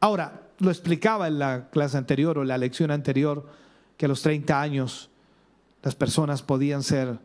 Ahora, 0.00 0.44
lo 0.58 0.70
explicaba 0.70 1.28
en 1.28 1.38
la 1.38 1.68
clase 1.70 1.98
anterior 1.98 2.38
o 2.38 2.44
la 2.44 2.56
lección 2.56 2.90
anterior, 2.90 3.46
que 3.96 4.06
a 4.06 4.08
los 4.08 4.22
30 4.22 4.60
años 4.60 5.10
las 5.82 5.94
personas 5.94 6.42
podían 6.42 6.82
ser 6.82 7.18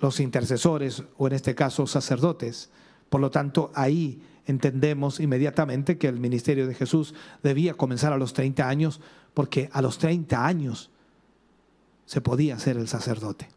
los 0.00 0.18
intercesores 0.18 1.04
o 1.16 1.28
en 1.28 1.34
este 1.34 1.54
caso 1.54 1.86
sacerdotes. 1.86 2.70
Por 3.08 3.20
lo 3.20 3.30
tanto, 3.30 3.70
ahí 3.74 4.20
entendemos 4.46 5.20
inmediatamente 5.20 5.98
que 5.98 6.08
el 6.08 6.18
ministerio 6.18 6.66
de 6.66 6.74
Jesús 6.74 7.14
debía 7.42 7.74
comenzar 7.74 8.12
a 8.12 8.18
los 8.18 8.32
30 8.32 8.68
años, 8.68 9.00
porque 9.34 9.68
a 9.72 9.82
los 9.82 9.98
30 9.98 10.44
años 10.44 10.90
se 12.06 12.20
podía 12.20 12.58
ser 12.58 12.76
el 12.76 12.88
sacerdote. 12.88 13.48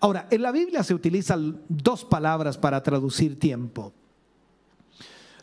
Ahora, 0.00 0.28
en 0.30 0.42
la 0.42 0.52
Biblia 0.52 0.82
se 0.82 0.94
utilizan 0.94 1.62
dos 1.68 2.04
palabras 2.04 2.58
para 2.58 2.82
traducir 2.82 3.38
tiempo. 3.38 3.92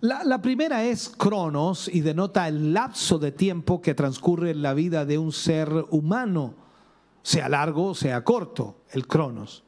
La, 0.02 0.42
primera 0.42 0.86
es 0.86 1.10
cronos 1.10 1.90
y 1.92 2.00
denota 2.00 2.48
el 2.48 2.74
lapso 2.74 3.20
de 3.20 3.34
tiempo 3.34 3.82
que 3.82 3.94
transcurre 3.94 4.52
en 4.52 4.62
la 4.62 4.74
vida 4.74 5.04
de 5.04 5.18
un 5.18 5.34
ser 5.34 5.70
humano, 5.90 6.54
sea 7.22 7.50
largo 7.50 7.88
o 7.88 7.96
sea 7.96 8.24
corto, 8.24 8.78
el 8.92 9.08
cronos. 9.08 9.66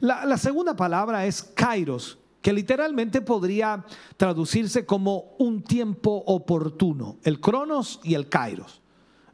La, 0.00 0.24
la 0.24 0.36
segunda 0.36 0.74
palabra 0.74 1.26
es 1.26 1.44
kairos, 1.44 2.18
que 2.46 2.52
literalmente 2.52 3.22
podría 3.22 3.84
traducirse 4.16 4.86
como 4.86 5.34
un 5.36 5.64
tiempo 5.64 6.22
oportuno, 6.26 7.16
el 7.24 7.40
cronos 7.40 7.98
y 8.04 8.14
el 8.14 8.28
kairos. 8.28 8.80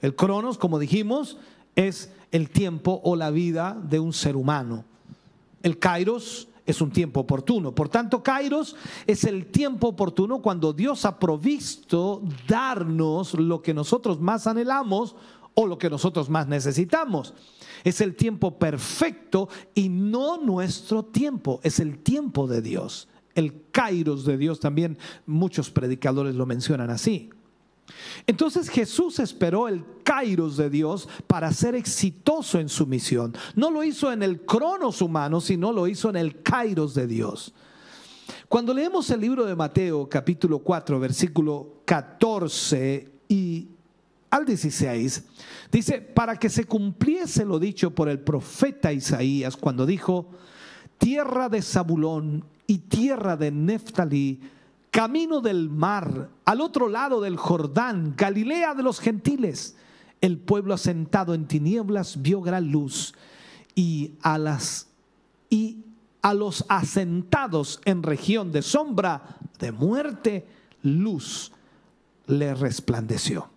El 0.00 0.16
cronos, 0.16 0.56
como 0.56 0.78
dijimos, 0.78 1.36
es 1.76 2.10
el 2.30 2.48
tiempo 2.48 3.02
o 3.04 3.14
la 3.14 3.30
vida 3.30 3.78
de 3.82 4.00
un 4.00 4.14
ser 4.14 4.34
humano. 4.34 4.86
El 5.62 5.78
kairos 5.78 6.48
es 6.64 6.80
un 6.80 6.90
tiempo 6.90 7.20
oportuno. 7.20 7.74
Por 7.74 7.90
tanto, 7.90 8.22
Kairos 8.22 8.76
es 9.06 9.24
el 9.24 9.44
tiempo 9.50 9.88
oportuno 9.88 10.40
cuando 10.40 10.72
Dios 10.72 11.04
ha 11.04 11.18
provisto 11.18 12.22
darnos 12.48 13.34
lo 13.34 13.60
que 13.60 13.74
nosotros 13.74 14.20
más 14.20 14.46
anhelamos 14.46 15.16
o 15.52 15.66
lo 15.66 15.76
que 15.76 15.90
nosotros 15.90 16.30
más 16.30 16.48
necesitamos. 16.48 17.34
Es 17.84 18.00
el 18.00 18.14
tiempo 18.14 18.58
perfecto 18.58 19.48
y 19.74 19.88
no 19.88 20.38
nuestro 20.38 21.04
tiempo, 21.04 21.60
es 21.62 21.80
el 21.80 21.98
tiempo 21.98 22.46
de 22.46 22.62
Dios. 22.62 23.08
El 23.34 23.64
Kairos 23.70 24.24
de 24.24 24.36
Dios 24.36 24.60
también 24.60 24.98
muchos 25.26 25.70
predicadores 25.70 26.34
lo 26.34 26.46
mencionan 26.46 26.90
así. 26.90 27.30
Entonces 28.26 28.68
Jesús 28.68 29.18
esperó 29.18 29.68
el 29.68 29.84
kairos 30.04 30.56
de 30.56 30.70
Dios 30.70 31.08
para 31.26 31.52
ser 31.52 31.74
exitoso 31.74 32.58
en 32.58 32.68
su 32.68 32.86
misión. 32.86 33.34
No 33.54 33.70
lo 33.70 33.84
hizo 33.84 34.12
en 34.12 34.22
el 34.22 34.42
cronos 34.42 35.02
humano, 35.02 35.40
sino 35.40 35.72
lo 35.72 35.86
hizo 35.86 36.08
en 36.10 36.16
el 36.16 36.42
kairos 36.42 36.94
de 36.94 37.06
Dios. 37.06 37.54
Cuando 38.48 38.72
leemos 38.74 39.10
el 39.10 39.20
libro 39.20 39.44
de 39.44 39.56
Mateo 39.56 40.08
capítulo 40.08 40.60
4 40.60 41.00
versículo 41.00 41.82
14 41.84 43.10
y 43.28 43.68
al 44.32 44.46
16, 44.46 45.24
dice, 45.70 46.00
para 46.00 46.38
que 46.38 46.48
se 46.48 46.64
cumpliese 46.64 47.44
lo 47.44 47.58
dicho 47.58 47.94
por 47.94 48.08
el 48.08 48.18
profeta 48.18 48.90
Isaías 48.90 49.58
cuando 49.58 49.84
dijo, 49.84 50.30
tierra 50.96 51.50
de 51.50 51.60
Zabulón 51.60 52.42
y 52.66 52.78
tierra 52.78 53.36
de 53.36 53.50
Neftalí, 53.50 54.40
camino 54.90 55.42
del 55.42 55.68
mar, 55.68 56.30
al 56.46 56.62
otro 56.62 56.88
lado 56.88 57.20
del 57.20 57.36
Jordán, 57.36 58.14
Galilea 58.16 58.74
de 58.74 58.82
los 58.82 59.00
gentiles. 59.00 59.76
El 60.22 60.38
pueblo 60.38 60.72
asentado 60.72 61.34
en 61.34 61.46
tinieblas 61.46 62.22
vio 62.22 62.40
gran 62.40 62.72
luz 62.72 63.12
y 63.74 64.12
a 64.22 64.38
las 64.38 64.88
y 65.50 65.84
a 66.22 66.32
los 66.32 66.64
asentados 66.70 67.82
en 67.84 68.02
región 68.02 68.50
de 68.50 68.62
sombra 68.62 69.36
de 69.58 69.72
muerte, 69.72 70.46
luz 70.82 71.52
le 72.26 72.54
resplandeció. 72.54 73.51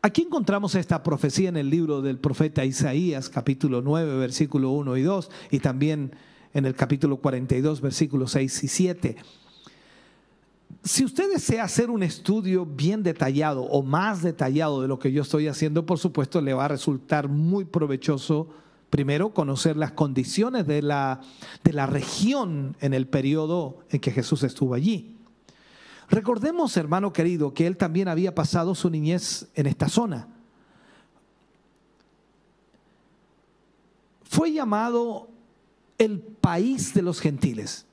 Aquí 0.00 0.22
encontramos 0.22 0.74
esta 0.74 1.02
profecía 1.02 1.48
en 1.48 1.56
el 1.56 1.70
libro 1.70 2.02
del 2.02 2.18
profeta 2.18 2.64
Isaías, 2.64 3.28
capítulo 3.28 3.82
9, 3.82 4.18
versículo 4.18 4.70
1 4.70 4.96
y 4.96 5.02
2, 5.02 5.30
y 5.50 5.58
también 5.58 6.12
en 6.54 6.66
el 6.66 6.74
capítulo 6.74 7.16
42, 7.16 7.80
versículos 7.80 8.32
6 8.32 8.64
y 8.64 8.68
7 8.68 9.16
si 10.84 11.04
usted 11.04 11.30
desea 11.30 11.64
hacer 11.64 11.90
un 11.90 12.02
estudio 12.02 12.64
bien 12.64 13.02
detallado 13.02 13.62
o 13.62 13.82
más 13.82 14.22
detallado 14.22 14.80
de 14.80 14.88
lo 14.88 14.98
que 14.98 15.12
yo 15.12 15.22
estoy 15.22 15.48
haciendo, 15.48 15.84
por 15.84 15.98
supuesto 15.98 16.40
le 16.40 16.54
va 16.54 16.66
a 16.66 16.68
resultar 16.68 17.28
muy 17.28 17.64
provechoso 17.64 18.48
primero 18.88 19.34
conocer 19.34 19.76
las 19.76 19.92
condiciones 19.92 20.66
de 20.66 20.80
la, 20.82 21.20
de 21.62 21.72
la 21.72 21.86
región 21.86 22.76
en 22.80 22.94
el 22.94 23.06
periodo 23.06 23.80
en 23.90 24.00
que 24.00 24.12
Jesús 24.12 24.42
estuvo 24.44 24.74
allí. 24.74 25.17
Recordemos, 26.10 26.76
hermano 26.76 27.12
querido, 27.12 27.52
que 27.52 27.66
él 27.66 27.76
también 27.76 28.08
había 28.08 28.34
pasado 28.34 28.74
su 28.74 28.88
niñez 28.88 29.48
en 29.54 29.66
esta 29.66 29.88
zona. 29.88 30.28
Fue 34.22 34.52
llamado 34.52 35.28
el 35.98 36.20
país 36.20 36.94
de 36.94 37.02
los 37.02 37.20
gentiles. 37.20 37.86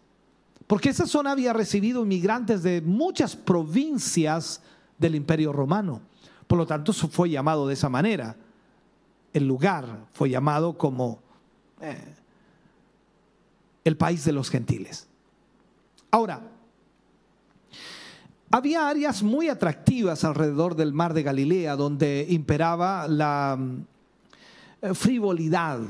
Porque 0.67 0.89
esa 0.89 1.06
zona 1.06 1.32
había 1.32 1.54
recibido 1.54 2.04
inmigrantes 2.04 2.63
de 2.63 2.82
muchas 2.82 3.36
provincias 3.36 4.62
del 4.97 5.15
imperio 5.15 5.51
romano. 5.51 6.01
Por 6.47 6.58
lo 6.58 6.65
tanto, 6.65 6.93
fue 6.93 7.30
llamado 7.30 7.67
de 7.67 7.73
esa 7.73 7.89
manera. 7.89 8.36
El 9.34 9.47
lugar 9.47 10.08
fue 10.13 10.30
llamado 10.30 10.78
como 10.78 11.19
eh, 11.82 12.15
el 13.84 13.97
país 13.97 14.23
de 14.23 14.32
los 14.32 14.49
gentiles. 14.49 15.08
Ahora, 16.10 16.55
había 18.56 18.88
áreas 18.88 19.22
muy 19.22 19.50
atractivas 19.50 20.24
alrededor 20.24 20.76
del 20.76 20.94
mar 20.94 21.13
de 21.13 21.24
Galilea 21.24 21.76
donde 21.76 22.26
imperaba 22.30 23.06
la, 23.06 23.60
eh, 24.82 24.94
frivolidad 24.94 25.82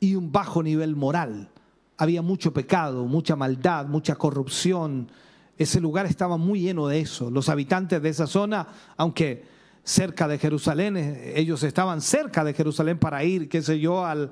y 0.00 0.14
un 0.14 0.32
bajo 0.32 0.62
nivel 0.62 0.96
moral. 0.96 1.50
Había 1.98 2.22
mucho 2.22 2.54
pecado, 2.54 3.04
mucha 3.04 3.36
maldad, 3.36 3.84
mucha 3.88 4.14
corrupción. 4.14 5.10
Ese 5.58 5.78
lugar 5.78 6.06
estaba 6.06 6.38
muy 6.38 6.60
lleno 6.60 6.88
de 6.88 7.00
eso. 7.00 7.30
Los 7.30 7.50
habitantes 7.50 8.00
de 8.00 8.08
esa 8.08 8.26
zona, 8.26 8.66
aunque 8.96 9.44
cerca 9.84 10.26
de 10.28 10.38
Jerusalén, 10.38 10.96
eh, 10.96 11.34
ellos 11.36 11.62
estaban 11.62 12.00
cerca 12.00 12.42
de 12.42 12.54
Jerusalén 12.54 12.98
para 12.98 13.22
ir, 13.22 13.50
qué 13.50 13.60
sé 13.60 13.78
yo, 13.80 14.02
al, 14.06 14.30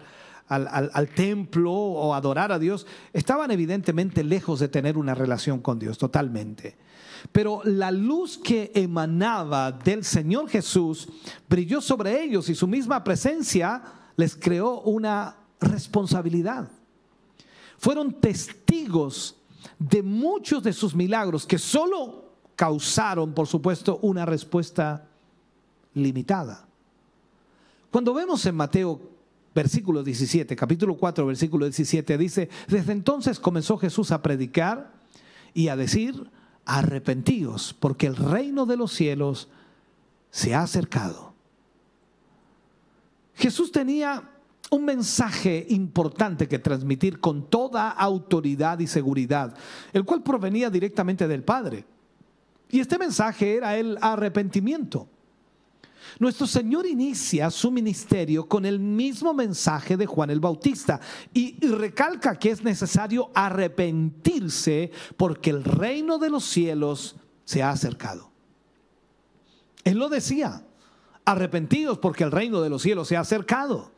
al, 0.49 1.09
templo 1.15 1.75
o 1.75 2.15
adorar 2.15 2.53
a 2.53 2.59
Dios, 2.59 2.87
estaban 3.13 3.51
evidentemente 3.51 4.25
lejos 4.25 4.61
de 4.61 4.69
tener 4.69 4.97
una 4.97 5.15
relación 5.15 5.61
con 5.61 5.79
Dios 5.79 5.99
totalmente. 5.99 6.77
Pero 7.33 7.63
la 7.65 7.91
luz 7.91 8.39
que 8.39 8.71
emanaba 8.75 9.73
del 9.73 10.05
Señor 10.05 10.49
Jesús 10.49 11.09
brilló 11.49 11.81
sobre 11.81 12.23
ellos 12.23 12.49
y 12.49 12.55
su 12.55 12.67
misma 12.67 13.03
presencia 13.03 13.83
les 14.17 14.37
creó 14.37 14.81
una 14.83 15.37
responsabilidad. 15.61 16.69
Fueron 17.79 18.21
testigos 18.21 19.37
de 19.79 20.03
muchos 20.03 20.63
de 20.63 20.73
sus 20.73 20.95
milagros 20.95 21.47
que 21.47 21.59
solo 21.59 22.33
causaron, 22.55 23.35
por 23.35 23.47
supuesto, 23.47 23.99
una 24.03 24.25
respuesta 24.25 25.09
limitada. 25.95 26.67
Cuando 27.91 28.15
vemos 28.15 28.45
en 28.47 28.57
Mateo 28.57 29.15
versículo 29.55 30.03
17, 30.03 30.57
capítulo 30.57 30.97
4, 30.97 31.27
versículo 31.27 31.67
17, 31.67 32.19
dice, 32.19 32.49
desde 32.69 32.93
entonces 32.93 33.39
comenzó 33.39 33.79
Jesús 33.79 34.11
a 34.11 34.21
predicar 34.21 34.93
y 35.55 35.69
a 35.69 35.77
decir, 35.77 36.29
arrepentíos, 36.67 37.75
porque 37.79 38.07
el 38.07 38.17
reino 38.17 38.67
de 38.67 38.77
los 38.77 38.93
cielos 38.93 39.49
se 40.31 40.55
ha 40.55 40.63
acercado. 40.63 41.35
Jesús 43.35 43.73
tenía 43.73 44.31
un 44.71 44.85
mensaje 44.85 45.67
importante 45.71 46.49
que 46.49 46.59
transmitir 46.59 47.21
con 47.21 47.49
toda 47.49 47.91
autoridad 47.91 48.79
y 48.79 48.87
seguridad, 48.87 49.57
el 49.93 50.05
cual 50.05 50.23
provenía 50.23 50.71
directamente 50.71 51.29
del 51.29 51.45
Padre. 51.45 51.85
Y 52.71 52.81
este 52.81 52.99
mensaje 52.99 53.57
era 53.57 53.77
el 53.77 53.99
arrepentimiento. 54.01 55.09
Nuestro 56.19 56.47
Señor 56.47 56.87
inicia 56.87 57.51
su 57.51 57.71
ministerio 57.71 58.49
con 58.49 58.65
el 58.65 58.79
mismo 58.79 59.35
mensaje 59.35 59.97
de 59.97 60.07
Juan 60.07 60.31
el 60.31 60.41
Bautista 60.41 61.01
y 61.33 61.59
recalca 61.67 62.39
que 62.39 62.51
es 62.51 62.63
necesario 62.63 63.31
arrepentirse 63.35 64.91
porque 65.17 65.51
el 65.51 65.65
reino 65.65 66.19
de 66.19 66.31
los 66.31 66.45
cielos 66.45 67.17
se 67.45 67.63
ha 67.63 67.71
acercado. 67.71 68.31
Él 69.85 69.99
lo 69.99 70.09
decía, 70.09 70.65
arrepentidos 71.25 71.99
porque 71.99 72.25
el 72.25 72.33
reino 72.33 72.61
de 72.61 72.71
los 72.71 72.83
cielos 72.83 73.09
se 73.09 73.17
ha 73.17 73.21
acercado. 73.21 73.93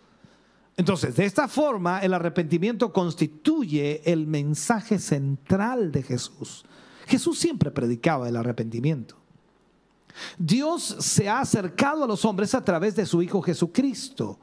Entonces, 0.77 1.17
de 1.17 1.25
esta 1.25 1.49
forma, 1.49 2.01
el 2.01 2.13
arrepentimiento 2.13 2.93
constituye 2.93 4.03
el 4.05 4.27
mensaje 4.27 4.99
central 4.99 5.91
de 5.91 6.03
Jesús. 6.03 6.65
Jesús 7.07 7.39
siempre 7.39 7.71
predicaba 7.71 8.29
el 8.29 8.37
arrepentimiento. 8.37 9.17
Dios 10.39 10.97
se 11.01 11.29
ha 11.29 11.41
acercado 11.41 12.05
a 12.05 12.07
los 12.07 12.25
hombres 12.25 12.55
a 12.55 12.65
través 12.65 12.97
de 12.97 13.07
su 13.07 13.23
Hijo 13.23 13.43
Jesucristo, 13.43 14.39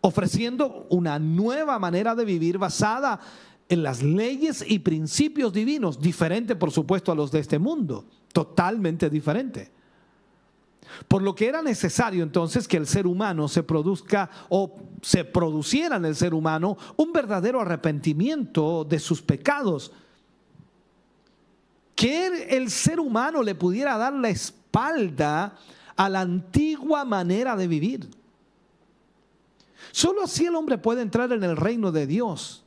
ofreciendo 0.00 0.86
una 0.90 1.18
nueva 1.18 1.78
manera 1.78 2.14
de 2.14 2.24
vivir 2.24 2.58
basada 2.58 3.20
en 3.68 3.82
las 3.82 4.02
leyes 4.02 4.64
y 4.66 4.80
principios 4.80 5.52
divinos, 5.52 6.00
diferente 6.00 6.56
por 6.56 6.70
supuesto 6.70 7.12
a 7.12 7.14
los 7.14 7.30
de 7.30 7.38
este 7.38 7.58
mundo, 7.58 8.04
totalmente 8.32 9.08
diferente. 9.08 9.70
Por 11.06 11.22
lo 11.22 11.34
que 11.34 11.46
era 11.46 11.62
necesario 11.62 12.22
entonces 12.22 12.66
que 12.66 12.76
el 12.76 12.86
ser 12.86 13.06
humano 13.06 13.48
se 13.48 13.62
produzca 13.62 14.28
o 14.48 14.74
se 15.02 15.24
produciera 15.24 15.96
en 15.96 16.04
el 16.04 16.16
ser 16.16 16.34
humano 16.34 16.76
un 16.96 17.12
verdadero 17.12 17.60
arrepentimiento 17.60 18.84
de 18.84 18.98
sus 18.98 19.22
pecados. 19.22 19.92
Que 21.94 22.48
el 22.56 22.70
ser 22.70 22.98
humano 22.98 23.42
le 23.42 23.54
pudiera 23.54 23.96
dar 23.96 24.14
la 24.14 24.30
a 25.96 26.08
la 26.08 26.20
antigua 26.20 27.04
manera 27.04 27.56
de 27.56 27.68
vivir. 27.68 28.08
Solo 29.92 30.22
así 30.22 30.46
el 30.46 30.54
hombre 30.54 30.78
puede 30.78 31.02
entrar 31.02 31.32
en 31.32 31.42
el 31.42 31.56
reino 31.56 31.92
de 31.92 32.06
Dios, 32.06 32.64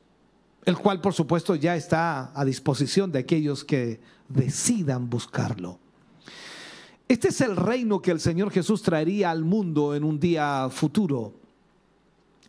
el 0.65 0.77
cual 0.77 1.01
por 1.01 1.13
supuesto 1.13 1.55
ya 1.55 1.75
está 1.75 2.31
a 2.37 2.45
disposición 2.45 3.11
de 3.11 3.19
aquellos 3.19 3.63
que 3.63 4.01
decidan 4.27 5.09
buscarlo. 5.09 5.79
Este 7.07 7.29
es 7.29 7.41
el 7.41 7.55
reino 7.55 8.01
que 8.01 8.11
el 8.11 8.19
Señor 8.19 8.51
Jesús 8.51 8.81
traería 8.81 9.31
al 9.31 9.43
mundo 9.43 9.95
en 9.95 10.03
un 10.03 10.19
día 10.19 10.67
futuro. 10.69 11.33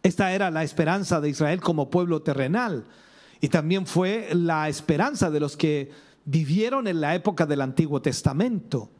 Esta 0.02 0.32
era 0.32 0.50
la 0.50 0.64
esperanza 0.64 1.20
de 1.20 1.30
Israel 1.30 1.60
como 1.60 1.90
pueblo 1.90 2.22
terrenal 2.22 2.84
y 3.40 3.48
también 3.48 3.86
fue 3.86 4.28
la 4.32 4.68
esperanza 4.68 5.30
de 5.30 5.40
los 5.40 5.56
que 5.56 5.90
vivieron 6.24 6.86
en 6.86 7.00
la 7.00 7.14
época 7.14 7.46
del 7.46 7.60
Antiguo 7.60 8.00
Testamento. 8.00 8.90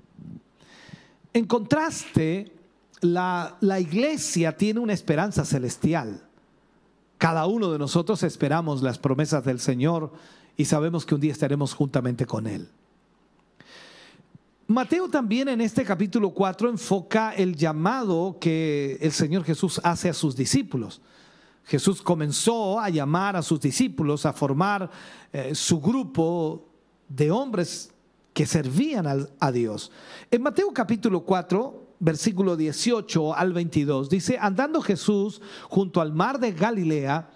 En 1.34 1.46
contraste, 1.46 2.52
la, 3.00 3.58
iglesia 3.80 4.56
tiene 4.56 4.78
una 4.78 4.92
esperanza 4.92 5.44
celestial. 5.44 6.22
Cada 7.18 7.46
uno 7.46 7.72
de 7.72 7.78
nosotros 7.78 8.22
esperamos 8.22 8.82
las 8.82 9.00
promesas 9.00 9.44
del 9.44 9.58
Señor 9.58 10.12
y 10.56 10.64
sabemos 10.64 11.04
que 11.04 11.16
un 11.16 11.20
día 11.20 11.32
estaremos 11.32 11.74
juntamente 11.74 12.24
con 12.24 12.46
Él. 12.46 12.68
Mateo 14.68 15.08
también 15.08 15.48
en 15.48 15.60
este 15.60 15.84
capítulo 15.84 16.30
4 16.30 16.70
enfoca 16.70 17.32
el 17.32 17.56
llamado 17.56 18.38
que 18.40 18.96
el 19.00 19.10
Señor 19.10 19.42
Jesús 19.42 19.80
hace 19.82 20.08
a 20.08 20.14
sus 20.14 20.36
discípulos. 20.36 21.02
Jesús 21.64 22.00
comenzó 22.00 22.78
a 22.78 22.90
llamar 22.90 23.34
a 23.34 23.42
sus 23.42 23.60
discípulos 23.60 24.24
a 24.24 24.32
formar 24.32 24.88
eh, 25.32 25.52
su 25.54 25.80
grupo 25.80 26.68
de 27.08 27.32
hombres 27.32 27.93
que 28.34 28.46
servían 28.46 29.06
a 29.38 29.52
Dios. 29.52 29.92
En 30.30 30.42
Mateo 30.42 30.72
capítulo 30.74 31.24
4, 31.24 31.94
versículo 32.00 32.56
18 32.56 33.34
al 33.34 33.52
22, 33.52 34.10
dice, 34.10 34.36
andando 34.38 34.82
Jesús 34.82 35.40
junto 35.70 36.00
al 36.00 36.12
mar 36.12 36.40
de 36.40 36.52
Galilea, 36.52 37.30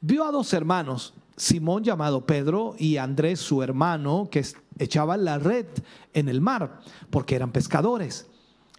vio 0.00 0.24
a 0.24 0.32
dos 0.32 0.52
hermanos, 0.54 1.12
Simón 1.36 1.84
llamado 1.84 2.26
Pedro 2.26 2.74
y 2.78 2.96
Andrés 2.96 3.40
su 3.40 3.62
hermano, 3.62 4.28
que 4.30 4.44
echaban 4.78 5.24
la 5.24 5.38
red 5.38 5.66
en 6.14 6.28
el 6.28 6.40
mar, 6.40 6.80
porque 7.10 7.36
eran 7.36 7.52
pescadores. 7.52 8.26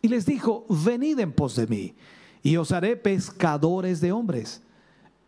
Y 0.02 0.08
les 0.08 0.26
dijo, 0.26 0.66
venid 0.68 1.20
en 1.20 1.32
pos 1.32 1.56
de 1.56 1.68
mí, 1.68 1.96
y 2.42 2.58
os 2.58 2.72
haré 2.72 2.98
pescadores 2.98 4.02
de 4.02 4.12
hombres. 4.12 4.64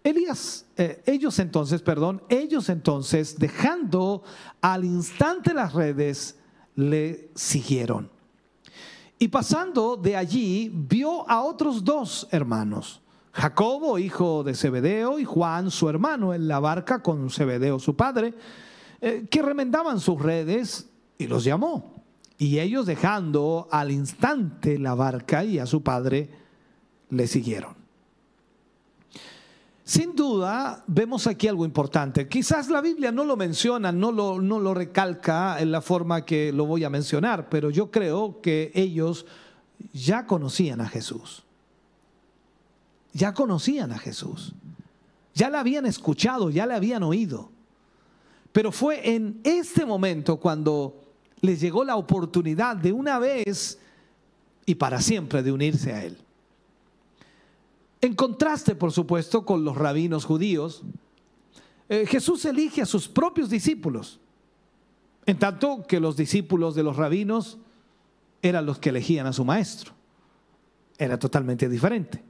Elías, 0.04 0.66
eh, 0.78 1.04
ellos 1.06 1.38
entonces, 1.40 1.82
perdón, 1.82 2.24
ellos 2.30 2.70
entonces, 2.70 3.38
dejando 3.38 4.24
al 4.60 4.84
instante 4.84 5.54
las 5.54 5.74
redes, 5.74 6.38
le 6.76 7.30
siguieron. 7.36 8.10
Y 9.20 9.28
pasando 9.28 9.98
de 9.98 10.16
allí, 10.16 10.72
vio 10.74 11.30
a 11.30 11.44
otros 11.44 11.84
dos 11.84 12.28
hermanos, 12.32 13.02
Jacobo, 13.32 14.00
hijo 14.00 14.44
de 14.44 14.56
Zebedeo, 14.56 15.20
y 15.20 15.26
Juan, 15.26 15.70
su 15.70 15.88
hermano, 15.88 16.34
en 16.34 16.48
la 16.48 16.60
barca 16.60 17.04
con 17.04 17.30
Zebedeo, 17.30 17.78
su 17.78 17.96
padre, 17.96 18.34
eh, 19.00 19.28
que 19.30 19.42
remendaban 19.44 20.00
sus 20.00 20.20
redes 20.20 20.90
y 21.20 21.28
los 21.28 21.44
llamó. 21.44 22.04
Y 22.40 22.58
ellos 22.58 22.88
dejando 22.88 23.68
al 23.72 23.92
instante 23.92 24.80
la 24.80 24.96
barca 24.96 25.44
y 25.44 25.60
a 25.60 25.68
su 25.68 25.84
padre, 25.84 26.32
le 27.12 27.28
siguieron. 27.28 27.81
Sin 29.92 30.16
duda, 30.16 30.86
vemos 30.88 31.28
aquí 31.28 31.50
algo 31.50 31.66
importante. 31.66 32.30
Quizás 32.30 32.70
la 32.70 32.80
Biblia 32.80 33.12
no 33.12 33.26
lo 33.26 33.36
menciona, 33.36 33.92
no 33.92 34.14
lo, 34.14 34.74
recalca 34.74 35.60
en 35.60 35.70
la 35.70 35.82
forma 35.82 36.24
que 36.24 36.54
lo 36.54 36.66
voy 36.66 36.86
a 36.86 36.90
mencionar, 36.90 37.50
pero 37.50 37.70
yo 37.70 37.92
creo 37.92 38.40
que 38.40 38.72
ellos 38.74 39.26
ya 39.92 40.26
conocían 40.26 40.80
a 40.80 40.88
Jesús. 40.88 41.44
Ya 43.12 43.34
conocían 43.34 43.92
a 43.92 43.98
Jesús. 43.98 44.54
Ya 45.34 45.50
la 45.50 45.60
habían 45.60 45.86
escuchado, 45.86 46.50
ya 46.50 46.66
la 46.66 46.78
habían 46.78 47.04
oído. 47.04 47.50
Pero 48.54 48.72
fue 48.72 49.14
en 49.14 49.42
este 49.44 49.86
momento 49.86 50.38
cuando 50.38 51.04
les 51.42 51.60
llegó 51.60 51.84
la 51.84 51.98
oportunidad 51.98 52.78
de 52.78 52.94
una 52.94 53.20
vez 53.20 53.78
y 54.66 54.76
para 54.76 55.02
siempre 55.02 55.44
de 55.44 55.52
unirse 55.52 55.92
a 55.92 56.06
Él. 56.06 56.18
En 58.02 58.16
contraste, 58.16 58.74
por 58.76 58.92
supuesto, 58.92 59.46
con 59.46 59.64
los 59.64 59.78
rabinos 59.78 60.26
judíos, 60.26 60.82
eh, 61.88 62.06
Jesús 62.08 62.44
elige 62.46 62.82
a 62.82 62.86
sus 62.88 63.08
propios 63.08 63.50
discípulos, 63.50 64.20
en 65.28 65.38
tanto 65.38 65.86
que 65.88 66.00
los 66.00 66.18
discípulos 66.18 66.74
de 66.74 66.82
los 66.82 66.98
rabinos 66.98 67.60
eran 68.42 68.66
los 68.66 68.80
que 68.80 68.90
elegían 68.90 69.28
a 69.28 69.34
su 69.34 69.46
maestro. 69.46 69.94
Era 70.98 71.20
totalmente 71.20 71.70
diferente. 71.70 72.24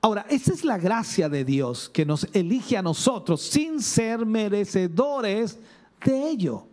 Ahora, 0.00 0.26
esa 0.28 0.52
es 0.52 0.64
la 0.64 0.78
gracia 0.78 1.28
de 1.28 1.44
Dios 1.44 1.88
que 1.88 2.04
nos 2.04 2.26
elige 2.32 2.76
a 2.76 2.82
nosotros 2.82 3.40
sin 3.40 3.80
ser 3.80 4.26
merecedores 4.26 5.58
de 6.04 6.28
ello. 6.28 6.66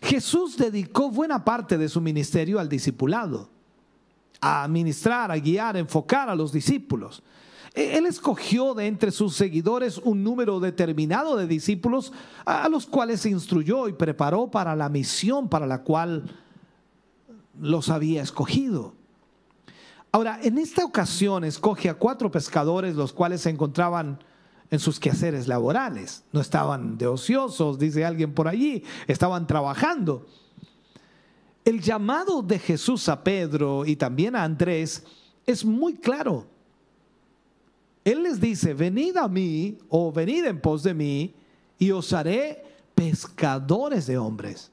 Jesús 0.00 0.56
dedicó 0.56 1.10
buena 1.10 1.44
parte 1.44 1.76
de 1.76 1.88
su 1.88 2.00
ministerio 2.00 2.58
al 2.58 2.68
discipulado 2.68 3.50
a 4.40 4.64
administrar, 4.64 5.30
a 5.30 5.38
guiar, 5.38 5.76
a 5.76 5.80
enfocar 5.80 6.28
a 6.28 6.34
los 6.34 6.52
discípulos. 6.52 7.22
E, 7.74 7.96
él 7.96 8.06
escogió 8.06 8.74
de 8.74 8.86
entre 8.86 9.10
sus 9.10 9.34
seguidores 9.34 9.98
un 9.98 10.22
número 10.22 10.60
determinado 10.60 11.36
de 11.36 11.46
discípulos 11.46 12.12
a 12.44 12.68
los 12.68 12.86
cuales 12.86 13.20
se 13.20 13.30
instruyó 13.30 13.88
y 13.88 13.92
preparó 13.92 14.50
para 14.50 14.74
la 14.74 14.88
misión 14.88 15.48
para 15.48 15.66
la 15.66 15.82
cual 15.82 16.24
los 17.60 17.88
había 17.88 18.22
escogido. 18.22 18.94
Ahora, 20.10 20.40
en 20.42 20.58
esta 20.58 20.84
ocasión 20.84 21.44
escoge 21.44 21.88
a 21.88 21.94
cuatro 21.94 22.30
pescadores, 22.30 22.94
los 22.94 23.12
cuales 23.12 23.42
se 23.42 23.50
encontraban 23.50 24.18
en 24.70 24.78
sus 24.78 24.98
quehaceres 24.98 25.48
laborales. 25.48 26.24
No 26.32 26.40
estaban 26.40 26.96
de 26.98 27.06
ociosos, 27.06 27.78
dice 27.78 28.04
alguien 28.04 28.32
por 28.32 28.48
allí, 28.48 28.84
estaban 29.06 29.46
trabajando. 29.46 30.26
El 31.64 31.80
llamado 31.80 32.42
de 32.42 32.58
Jesús 32.58 33.08
a 33.08 33.22
Pedro 33.22 33.84
y 33.84 33.96
también 33.96 34.34
a 34.36 34.44
Andrés 34.44 35.04
es 35.46 35.64
muy 35.64 35.94
claro. 35.94 36.46
Él 38.04 38.22
les 38.22 38.40
dice, 38.40 38.72
venid 38.74 39.16
a 39.16 39.28
mí 39.28 39.78
o 39.88 40.10
venid 40.10 40.44
en 40.44 40.60
pos 40.60 40.82
de 40.82 40.94
mí 40.94 41.34
y 41.78 41.90
os 41.90 42.12
haré 42.12 42.64
pescadores 42.94 44.06
de 44.06 44.18
hombres. 44.18 44.70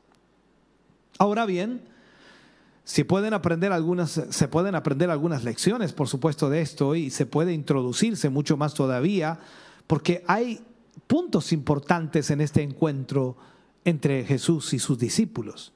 Ahora 1.17 1.45
bien, 1.45 1.81
si 2.83 3.03
pueden 3.03 3.33
aprender 3.33 3.71
algunas, 3.71 4.21
se 4.29 4.47
pueden 4.47 4.75
aprender 4.75 5.09
algunas 5.09 5.43
lecciones, 5.43 5.91
por 5.91 6.07
supuesto, 6.07 6.49
de 6.49 6.61
esto 6.61 6.95
y 6.95 7.09
se 7.09 7.25
puede 7.25 7.53
introducirse 7.53 8.29
mucho 8.29 8.57
más 8.57 8.73
todavía, 8.73 9.39
porque 9.88 10.23
hay 10.27 10.63
puntos 11.07 11.51
importantes 11.51 12.29
en 12.31 12.41
este 12.41 12.61
encuentro 12.61 13.36
entre 13.86 14.23
Jesús 14.23 14.73
y 14.73 14.79
sus 14.79 14.97
discípulos. 14.97 15.74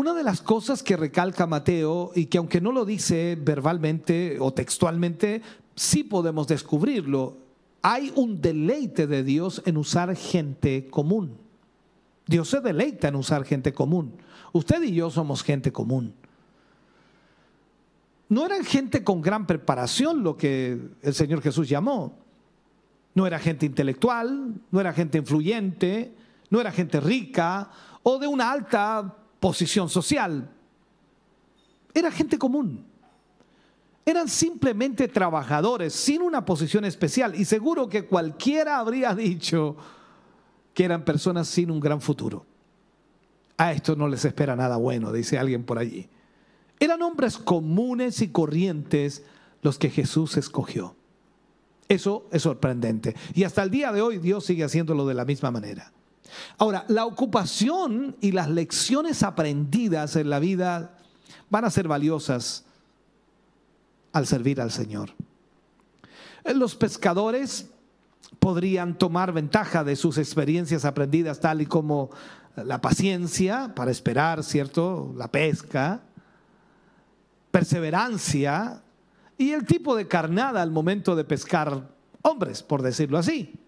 Una 0.00 0.14
de 0.14 0.22
las 0.22 0.40
cosas 0.40 0.82
que 0.82 0.96
recalca 0.96 1.46
Mateo 1.46 2.12
y 2.14 2.24
que 2.24 2.38
aunque 2.38 2.62
no 2.62 2.72
lo 2.72 2.86
dice 2.86 3.36
verbalmente 3.38 4.38
o 4.40 4.50
textualmente, 4.50 5.42
sí 5.74 6.04
podemos 6.04 6.48
descubrirlo, 6.48 7.36
hay 7.82 8.10
un 8.16 8.40
deleite 8.40 9.06
de 9.06 9.22
Dios 9.22 9.60
en 9.66 9.76
usar 9.76 10.16
gente 10.16 10.86
común. 10.88 11.36
Dios 12.26 12.48
se 12.48 12.62
deleita 12.62 13.08
en 13.08 13.16
usar 13.16 13.44
gente 13.44 13.74
común. 13.74 14.14
Usted 14.54 14.82
y 14.84 14.94
yo 14.94 15.10
somos 15.10 15.42
gente 15.42 15.70
común. 15.70 16.14
No 18.30 18.46
eran 18.46 18.64
gente 18.64 19.04
con 19.04 19.20
gran 19.20 19.46
preparación 19.46 20.22
lo 20.22 20.34
que 20.34 20.80
el 21.02 21.12
Señor 21.12 21.42
Jesús 21.42 21.68
llamó. 21.68 22.16
No 23.14 23.26
era 23.26 23.38
gente 23.38 23.66
intelectual, 23.66 24.54
no 24.70 24.80
era 24.80 24.94
gente 24.94 25.18
influyente, 25.18 26.14
no 26.48 26.58
era 26.58 26.72
gente 26.72 27.00
rica 27.00 27.70
o 28.02 28.18
de 28.18 28.26
una 28.26 28.50
alta 28.50 29.18
posición 29.40 29.88
social. 29.88 30.50
Era 31.92 32.10
gente 32.12 32.38
común. 32.38 32.86
Eran 34.04 34.28
simplemente 34.28 35.08
trabajadores 35.08 35.92
sin 35.92 36.22
una 36.22 36.44
posición 36.44 36.84
especial 36.84 37.34
y 37.34 37.44
seguro 37.44 37.88
que 37.88 38.06
cualquiera 38.06 38.78
habría 38.78 39.14
dicho 39.14 39.76
que 40.74 40.84
eran 40.84 41.04
personas 41.04 41.48
sin 41.48 41.70
un 41.70 41.80
gran 41.80 42.00
futuro. 42.00 42.46
A 43.56 43.72
esto 43.72 43.94
no 43.94 44.08
les 44.08 44.24
espera 44.24 44.56
nada 44.56 44.76
bueno, 44.76 45.12
dice 45.12 45.38
alguien 45.38 45.64
por 45.64 45.78
allí. 45.78 46.08
Eran 46.78 47.02
hombres 47.02 47.36
comunes 47.36 48.22
y 48.22 48.28
corrientes 48.28 49.22
los 49.62 49.78
que 49.78 49.90
Jesús 49.90 50.36
escogió. 50.38 50.96
Eso 51.86 52.26
es 52.32 52.42
sorprendente. 52.42 53.14
Y 53.34 53.44
hasta 53.44 53.62
el 53.62 53.70
día 53.70 53.92
de 53.92 54.00
hoy 54.00 54.18
Dios 54.18 54.46
sigue 54.46 54.64
haciéndolo 54.64 55.06
de 55.06 55.14
la 55.14 55.24
misma 55.24 55.50
manera. 55.50 55.92
Ahora, 56.58 56.84
la 56.88 57.06
ocupación 57.06 58.16
y 58.20 58.32
las 58.32 58.48
lecciones 58.48 59.22
aprendidas 59.22 60.16
en 60.16 60.30
la 60.30 60.38
vida 60.38 60.96
van 61.48 61.64
a 61.64 61.70
ser 61.70 61.88
valiosas 61.88 62.64
al 64.12 64.26
servir 64.26 64.60
al 64.60 64.70
Señor. 64.70 65.10
Los 66.44 66.74
pescadores 66.74 67.68
podrían 68.38 68.96
tomar 68.96 69.32
ventaja 69.32 69.84
de 69.84 69.96
sus 69.96 70.18
experiencias 70.18 70.84
aprendidas, 70.84 71.40
tal 71.40 71.60
y 71.60 71.66
como 71.66 72.10
la 72.56 72.80
paciencia 72.80 73.72
para 73.74 73.90
esperar, 73.90 74.42
¿cierto? 74.42 75.12
La 75.16 75.30
pesca, 75.30 76.02
perseverancia 77.50 78.82
y 79.36 79.52
el 79.52 79.66
tipo 79.66 79.96
de 79.96 80.08
carnada 80.08 80.62
al 80.62 80.70
momento 80.70 81.16
de 81.16 81.24
pescar 81.24 81.88
hombres, 82.22 82.62
por 82.62 82.82
decirlo 82.82 83.18
así. 83.18 83.59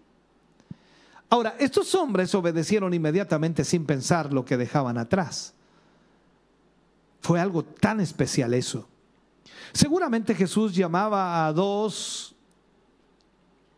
Ahora, 1.33 1.55
estos 1.57 1.95
hombres 1.95 2.35
obedecieron 2.35 2.93
inmediatamente 2.93 3.63
sin 3.63 3.87
pensar 3.87 4.31
lo 4.31 4.45
que 4.45 4.55
dejaban 4.55 4.99
atrás. 4.99 5.55
Fue 7.21 7.39
algo 7.39 7.63
tan 7.63 7.99
especial 7.99 8.53
eso. 8.53 8.87
Seguramente 9.71 10.35
Jesús 10.35 10.75
llamaba 10.75 11.47
a 11.47 11.51
dos 11.51 12.35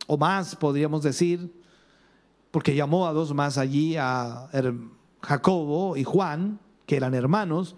o 0.06 0.18
más, 0.18 0.54
podríamos 0.54 1.02
decir, 1.02 1.50
porque 2.50 2.74
llamó 2.74 3.06
a 3.06 3.14
dos 3.14 3.32
más 3.32 3.56
allí, 3.56 3.96
a 3.96 4.50
Jacobo 5.22 5.96
y 5.96 6.04
Juan, 6.04 6.60
que 6.84 6.98
eran 6.98 7.14
hermanos, 7.14 7.74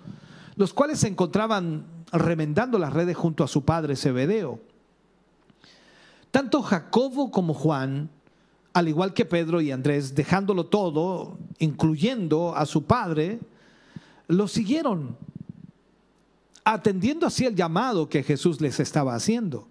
los 0.57 0.75
cuales 0.75 0.99
se 0.99 1.07
encontraban 1.07 1.87
remendando 2.11 2.81
las 2.81 2.93
redes 2.93 3.17
junto 3.17 3.45
a 3.45 3.47
su 3.47 3.65
padre 3.65 3.95
Zebedeo. 3.95 4.59
Tanto 6.33 6.63
Jacobo 6.63 7.31
como 7.31 7.55
Juan 7.55 8.11
al 8.79 8.87
igual 8.87 9.13
que 9.13 9.25
Pedro 9.25 9.61
y 9.61 9.73
Andrés, 9.73 10.15
dejándolo 10.15 10.67
todo, 10.67 11.37
incluyendo 11.59 12.55
a 12.55 12.65
su 12.65 12.85
padre, 12.85 13.41
lo 14.29 14.47
siguieron, 14.47 15.17
atendiendo 16.63 17.27
así 17.27 17.45
el 17.45 17.57
llamado 17.57 18.09
que 18.09 18.23
Jesús 18.23 18.61
les 18.61 18.79
estaba 18.79 19.17
haciendo. 19.17 19.67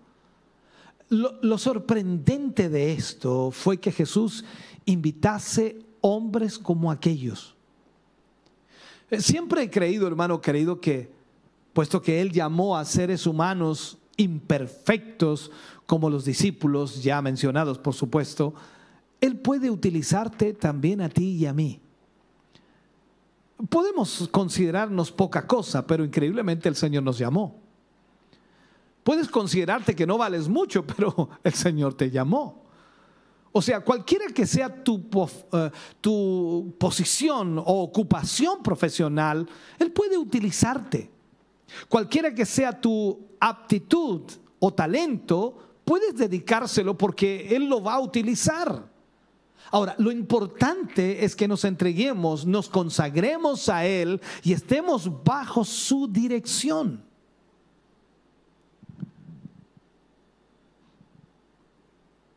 Lo, 1.08 1.58
sorprendente 1.58 2.68
de 2.68 2.92
esto 2.92 3.50
fue 3.52 3.78
que 3.78 3.94
Jesús 3.94 4.44
invitase 4.84 5.80
hombres 6.02 6.60
como 6.60 6.92
aquellos. 6.92 7.56
Eh, 9.10 9.22
siempre 9.22 9.64
he 9.64 9.70
creído, 9.70 10.06
hermano 10.06 10.42
querido, 10.42 10.82
que 10.82 11.10
puesto 11.72 12.02
que 12.02 12.20
Él 12.20 12.34
llamó 12.34 12.76
a 12.76 12.84
seres 12.84 13.26
humanos 13.26 14.00
imperfectos, 14.18 15.50
como 15.86 16.10
los 16.10 16.26
discípulos 16.26 17.02
ya 17.02 17.22
mencionados, 17.22 17.78
por 17.78 17.94
supuesto, 17.94 18.54
él 19.20 19.38
puede 19.38 19.70
utilizarte 19.70 20.54
también 20.54 21.02
a 21.02 21.10
ti 21.10 21.32
y 21.32 21.46
a 21.46 21.54
mí. 21.54 21.80
Podemos 23.70 24.30
considerarnos 24.32 25.12
poca 25.12 25.48
cosa, 25.48 25.86
pero 25.88 26.06
increíblemente 26.06 26.70
el 26.70 26.76
Señor 26.76 27.04
nos 27.04 27.18
llamó. 27.18 27.60
Puedes 29.04 29.28
considerarte 29.30 29.96
que 29.96 30.06
no 30.06 30.18
vales 30.18 30.48
mucho, 30.48 30.86
pero 30.96 31.30
el 31.44 31.54
Señor 31.54 31.96
te 31.96 32.12
llamó. 32.12 32.66
O 33.52 33.62
sea, 33.62 33.80
cualquiera 33.80 34.28
que 34.28 34.46
sea 34.46 34.84
tu, 34.84 35.10
eh, 35.54 35.72
tu 36.00 36.76
posición 36.78 37.58
o 37.58 37.82
ocupación 37.82 38.62
profesional, 38.62 39.50
Él 39.80 39.92
puede 39.92 40.18
utilizarte. 40.18 41.10
Cualquiera 41.90 42.36
que 42.36 42.46
sea 42.46 42.80
tu 42.80 43.20
aptitud 43.40 44.22
o 44.60 44.74
talento, 44.74 45.58
puedes 45.84 46.16
dedicárselo 46.16 46.96
porque 46.96 47.56
Él 47.56 47.68
lo 47.68 47.82
va 47.82 47.96
a 47.96 48.00
utilizar. 48.00 48.97
Ahora, 49.72 49.96
lo 49.98 50.12
importante 50.12 51.26
es 51.26 51.36
que 51.36 51.48
nos 51.48 51.64
entreguemos, 51.64 52.46
nos 52.46 52.70
consagremos 52.70 53.70
a 53.70 53.86
Él 53.86 54.22
y 54.44 54.54
estemos 54.54 55.24
bajo 55.24 55.66
su 55.66 56.08
dirección. 56.08 57.04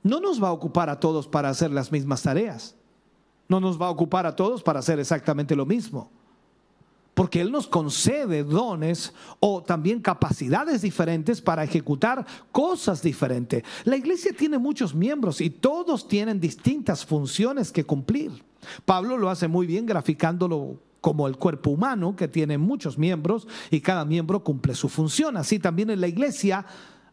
No 0.03 0.21
nos 0.21 0.43
va 0.43 0.49
a 0.49 0.53
ocupar 0.53 0.89
a 0.89 0.99
todos 0.99 1.29
para 1.29 1.51
hacer 1.51 1.71
las 1.71 1.93
mismas 1.93 2.23
tareas. 2.23 2.75
No 3.49 3.61
nos 3.61 3.81
va 3.81 3.87
a 3.87 3.91
ocupar 3.91 4.27
a 4.27 4.35
todos 4.35 4.63
para 4.63 4.79
hacer 4.79 4.99
exactamente 4.99 5.55
lo 5.55 5.67
mismo 5.67 6.11
porque 7.21 7.43
Él 7.43 7.53
nos 7.53 7.67
concede 7.67 8.45
dones 8.45 9.13
o 9.41 9.63
también 9.63 10.01
capacidades 10.01 10.81
diferentes 10.81 11.43
para 11.43 11.63
ejecutar 11.63 12.25
cosas 12.51 13.03
diferentes. 13.03 13.63
La 13.85 13.99
iglesia 13.99 14.33
tiene 14.35 14.57
muchos 14.57 14.95
miembros 14.95 15.43
y 15.43 15.51
todos 15.51 16.09
tienen 16.09 16.41
distintas 16.41 17.05
funciones 17.05 17.73
que 17.73 17.85
cumplir. 17.85 18.43
Pablo 18.87 19.19
lo 19.19 19.29
hace 19.29 19.49
muy 19.49 19.67
bien 19.67 19.85
graficándolo 19.85 20.81
como 21.03 21.29
el 21.29 21.37
cuerpo 21.37 21.69
humano 21.69 22.17
que 22.17 22.27
tiene 22.27 22.57
muchos 22.57 22.97
miembros 22.97 23.47
y 23.71 23.83
cada 23.83 24.07
miembro 24.07 24.43
cumple 24.43 24.75
su 24.75 24.89
función. 24.89 25.37
Así 25.37 25.59
también 25.59 25.91
en 25.91 26.01
la 26.01 26.09
iglesia 26.09 26.65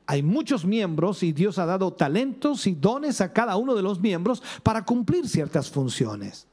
hay 0.05 0.23
muchos 0.23 0.63
miembros 0.63 1.21
y 1.21 1.33
Dios 1.33 1.59
ha 1.59 1.65
dado 1.65 1.91
talentos 1.91 2.65
y 2.65 2.75
dones 2.75 3.19
a 3.19 3.33
cada 3.33 3.57
uno 3.57 3.75
de 3.75 3.81
los 3.81 3.99
miembros 3.99 4.41
para 4.63 4.85
cumplir 4.85 5.27
ciertas 5.27 5.69
funciones. 5.69 6.47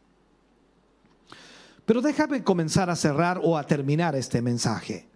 Pero 1.86 2.00
déjame 2.00 2.42
comenzar 2.42 2.90
a 2.90 2.96
cerrar 2.96 3.40
o 3.42 3.58
a 3.58 3.66
terminar 3.66 4.14
este 4.16 4.40
mensaje. 4.40 5.06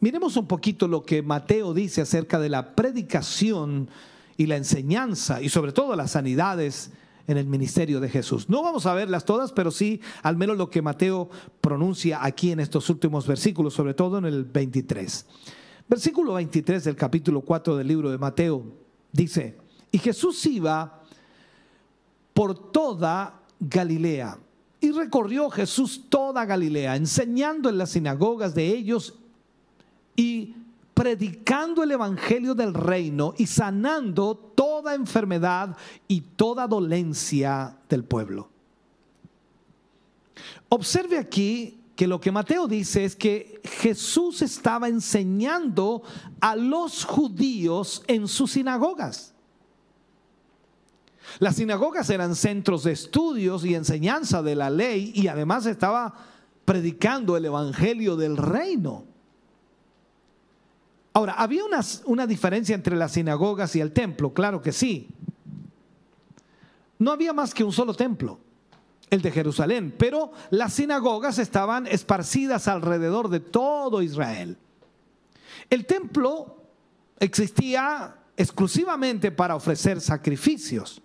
Miremos 0.00 0.36
un 0.36 0.46
poquito 0.46 0.88
lo 0.88 1.02
que 1.02 1.22
Mateo 1.22 1.74
dice 1.74 2.00
acerca 2.00 2.38
de 2.38 2.48
la 2.48 2.74
predicación 2.74 3.88
y 4.36 4.46
la 4.46 4.56
enseñanza 4.56 5.42
y 5.42 5.50
sobre 5.50 5.72
todo 5.72 5.94
las 5.96 6.12
sanidades 6.12 6.90
en 7.26 7.36
el 7.36 7.46
ministerio 7.46 8.00
de 8.00 8.08
Jesús. 8.08 8.48
No 8.48 8.62
vamos 8.62 8.86
a 8.86 8.94
verlas 8.94 9.24
todas, 9.24 9.52
pero 9.52 9.70
sí 9.70 10.00
al 10.22 10.36
menos 10.36 10.56
lo 10.56 10.70
que 10.70 10.82
Mateo 10.82 11.28
pronuncia 11.60 12.24
aquí 12.24 12.50
en 12.50 12.60
estos 12.60 12.88
últimos 12.88 13.26
versículos, 13.26 13.74
sobre 13.74 13.94
todo 13.94 14.18
en 14.18 14.24
el 14.24 14.44
23. 14.44 15.26
Versículo 15.88 16.34
23 16.34 16.84
del 16.84 16.96
capítulo 16.96 17.42
4 17.42 17.76
del 17.76 17.88
libro 17.88 18.10
de 18.10 18.18
Mateo 18.18 18.64
dice, 19.12 19.58
y 19.92 19.98
Jesús 19.98 20.44
iba 20.46 21.02
por 22.32 22.72
toda 22.72 23.42
Galilea. 23.58 24.38
Y 24.80 24.92
recorrió 24.92 25.50
Jesús 25.50 26.06
toda 26.08 26.44
Galilea, 26.46 26.96
enseñando 26.96 27.68
en 27.68 27.78
las 27.78 27.90
sinagogas 27.90 28.54
de 28.54 28.66
ellos 28.68 29.14
y 30.16 30.54
predicando 30.94 31.82
el 31.82 31.92
Evangelio 31.92 32.54
del 32.54 32.74
reino 32.74 33.34
y 33.36 33.46
sanando 33.46 34.36
toda 34.36 34.94
enfermedad 34.94 35.76
y 36.08 36.20
toda 36.20 36.66
dolencia 36.66 37.76
del 37.88 38.04
pueblo. 38.04 38.48
Observe 40.68 41.18
aquí 41.18 41.80
que 41.96 42.06
lo 42.06 42.20
que 42.20 42.32
Mateo 42.32 42.66
dice 42.66 43.04
es 43.04 43.16
que 43.16 43.60
Jesús 43.64 44.40
estaba 44.40 44.88
enseñando 44.88 46.02
a 46.40 46.56
los 46.56 47.04
judíos 47.04 48.02
en 48.06 48.26
sus 48.26 48.52
sinagogas. 48.52 49.34
Las 51.38 51.56
sinagogas 51.56 52.10
eran 52.10 52.34
centros 52.34 52.84
de 52.84 52.92
estudios 52.92 53.64
y 53.64 53.74
enseñanza 53.74 54.42
de 54.42 54.56
la 54.56 54.70
ley 54.70 55.12
y 55.14 55.28
además 55.28 55.66
estaba 55.66 56.14
predicando 56.64 57.36
el 57.36 57.44
Evangelio 57.44 58.16
del 58.16 58.36
reino. 58.36 59.04
Ahora, 61.12 61.34
¿había 61.34 61.64
una, 61.64 61.80
una 62.04 62.26
diferencia 62.26 62.74
entre 62.74 62.96
las 62.96 63.12
sinagogas 63.12 63.74
y 63.76 63.80
el 63.80 63.92
templo? 63.92 64.32
Claro 64.32 64.62
que 64.62 64.72
sí. 64.72 65.08
No 66.98 67.12
había 67.12 67.32
más 67.32 67.54
que 67.54 67.64
un 67.64 67.72
solo 67.72 67.94
templo, 67.94 68.38
el 69.08 69.22
de 69.22 69.32
Jerusalén, 69.32 69.94
pero 69.96 70.32
las 70.50 70.74
sinagogas 70.74 71.38
estaban 71.38 71.86
esparcidas 71.86 72.68
alrededor 72.68 73.28
de 73.28 73.40
todo 73.40 74.02
Israel. 74.02 74.56
El 75.68 75.86
templo 75.86 76.62
existía 77.18 78.16
exclusivamente 78.36 79.30
para 79.30 79.54
ofrecer 79.54 80.00
sacrificios. 80.00 81.02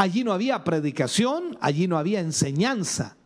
Allí 0.00 0.24
no 0.24 0.32
había 0.32 0.64
predicación, 0.64 1.58
allí 1.60 1.86
no 1.86 1.98
había 1.98 2.20
enseñanza. 2.20 3.18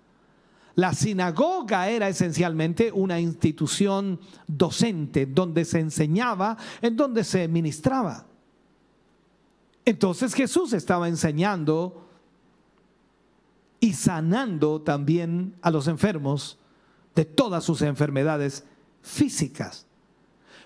La 0.74 0.92
sinagoga 0.92 1.88
era 1.88 2.08
esencialmente 2.08 2.90
una 2.90 3.20
institución 3.20 4.18
docente 4.48 5.24
donde 5.24 5.64
se 5.66 5.78
enseñaba, 5.78 6.56
en 6.82 6.96
donde 6.96 7.22
se 7.22 7.46
ministraba. 7.46 8.26
Entonces 9.84 10.34
Jesús 10.34 10.72
estaba 10.72 11.06
enseñando 11.06 12.08
y 13.78 13.92
sanando 13.92 14.80
también 14.80 15.54
a 15.62 15.70
los 15.70 15.86
enfermos 15.86 16.58
de 17.14 17.24
todas 17.24 17.62
sus 17.62 17.82
enfermedades 17.82 18.64
físicas. 19.00 19.86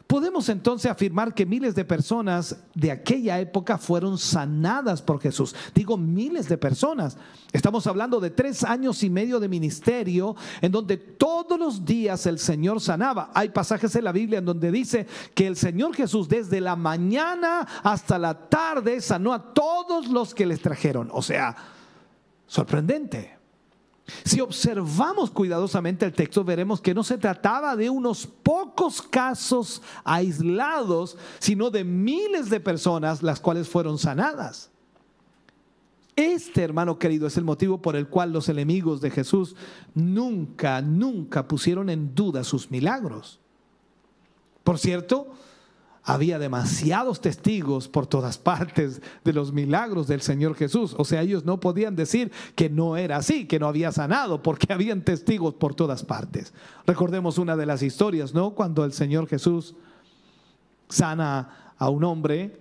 Podemos 0.08 0.48
entonces 0.48 0.90
afirmar 0.90 1.34
que 1.34 1.44
miles 1.44 1.74
de 1.74 1.84
personas 1.84 2.56
de 2.74 2.90
aquella 2.90 3.38
época 3.40 3.76
fueron 3.76 4.16
sanadas 4.16 5.02
por 5.02 5.20
Jesús. 5.20 5.54
Digo 5.74 5.98
miles 5.98 6.48
de 6.48 6.56
personas. 6.56 7.18
Estamos 7.52 7.86
hablando 7.86 8.18
de 8.18 8.30
tres 8.30 8.64
años 8.64 9.02
y 9.02 9.10
medio 9.10 9.38
de 9.38 9.50
ministerio 9.50 10.34
en 10.62 10.72
donde 10.72 10.96
todos 10.96 11.58
los 11.58 11.84
días 11.84 12.24
el 12.24 12.38
Señor 12.38 12.80
sanaba. 12.80 13.30
Hay 13.34 13.50
pasajes 13.50 13.94
en 13.96 14.04
la 14.04 14.12
Biblia 14.12 14.38
en 14.38 14.46
donde 14.46 14.72
dice 14.72 15.06
que 15.34 15.46
el 15.46 15.56
Señor 15.56 15.94
Jesús 15.94 16.26
desde 16.26 16.62
la 16.62 16.74
mañana 16.74 17.68
hasta 17.82 18.18
la 18.18 18.48
tarde 18.48 19.02
sanó 19.02 19.34
a 19.34 19.52
todos 19.52 20.08
los 20.08 20.34
que 20.34 20.46
les 20.46 20.62
trajeron. 20.62 21.10
O 21.12 21.20
sea, 21.20 21.54
sorprendente. 22.46 23.37
Si 24.24 24.40
observamos 24.40 25.30
cuidadosamente 25.30 26.06
el 26.06 26.12
texto, 26.12 26.44
veremos 26.44 26.80
que 26.80 26.94
no 26.94 27.04
se 27.04 27.18
trataba 27.18 27.76
de 27.76 27.90
unos 27.90 28.26
pocos 28.26 29.02
casos 29.02 29.82
aislados, 30.04 31.16
sino 31.38 31.70
de 31.70 31.84
miles 31.84 32.48
de 32.48 32.60
personas 32.60 33.22
las 33.22 33.40
cuales 33.40 33.68
fueron 33.68 33.98
sanadas. 33.98 34.70
Este, 36.16 36.62
hermano 36.62 36.98
querido, 36.98 37.28
es 37.28 37.36
el 37.36 37.44
motivo 37.44 37.80
por 37.80 37.94
el 37.94 38.08
cual 38.08 38.32
los 38.32 38.48
enemigos 38.48 39.00
de 39.00 39.10
Jesús 39.10 39.54
nunca, 39.94 40.82
nunca 40.82 41.46
pusieron 41.46 41.90
en 41.90 42.14
duda 42.14 42.42
sus 42.42 42.70
milagros. 42.72 43.38
Por 44.64 44.78
cierto, 44.78 45.28
había 46.08 46.38
demasiados 46.38 47.20
testigos 47.20 47.86
por 47.86 48.06
todas 48.06 48.38
partes 48.38 49.02
de 49.24 49.32
los 49.34 49.52
milagros 49.52 50.08
del 50.08 50.22
Señor 50.22 50.54
Jesús. 50.54 50.94
O 50.96 51.04
sea, 51.04 51.20
ellos 51.20 51.44
no 51.44 51.60
podían 51.60 51.96
decir 51.96 52.32
que 52.54 52.70
no 52.70 52.96
era 52.96 53.18
así, 53.18 53.44
que 53.44 53.58
no 53.58 53.68
había 53.68 53.92
sanado, 53.92 54.42
porque 54.42 54.72
habían 54.72 55.02
testigos 55.02 55.52
por 55.52 55.74
todas 55.74 56.04
partes. 56.04 56.54
Recordemos 56.86 57.36
una 57.36 57.56
de 57.56 57.66
las 57.66 57.82
historias, 57.82 58.32
¿no? 58.32 58.54
Cuando 58.54 58.86
el 58.86 58.94
Señor 58.94 59.28
Jesús 59.28 59.74
sana 60.88 61.74
a 61.76 61.90
un 61.90 62.02
hombre 62.04 62.58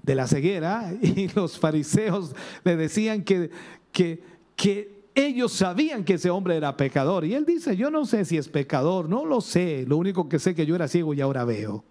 de 0.00 0.14
la 0.14 0.28
ceguera 0.28 0.92
y 1.02 1.26
los 1.34 1.58
fariseos 1.58 2.32
le 2.62 2.76
decían 2.76 3.24
que, 3.24 3.50
que, 3.90 4.22
que 4.54 5.02
ellos 5.16 5.52
sabían 5.52 6.04
que 6.04 6.14
ese 6.14 6.30
hombre 6.30 6.56
era 6.56 6.76
pecador. 6.76 7.24
Y 7.24 7.34
él 7.34 7.44
dice, 7.44 7.76
yo 7.76 7.90
no 7.90 8.04
sé 8.04 8.24
si 8.24 8.38
es 8.38 8.48
pecador, 8.48 9.08
no 9.08 9.26
lo 9.26 9.40
sé, 9.40 9.84
lo 9.84 9.96
único 9.96 10.28
que 10.28 10.38
sé 10.38 10.54
que 10.54 10.64
yo 10.64 10.76
era 10.76 10.86
ciego 10.86 11.12
y 11.12 11.20
ahora 11.20 11.44
veo. 11.44 11.84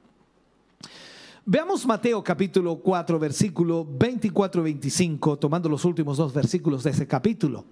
Veamos 1.45 1.85
Mateo 1.85 2.23
capítulo 2.23 2.77
4, 2.77 3.19
versículo 3.19 3.85
24 3.85 4.61
y 4.61 4.63
25, 4.63 5.37
tomando 5.37 5.67
los 5.67 5.83
últimos 5.83 6.15
dos 6.15 6.33
versículos 6.33 6.85
de 6.85 6.91
ese 6.91 7.05
capítulo. 7.05 7.65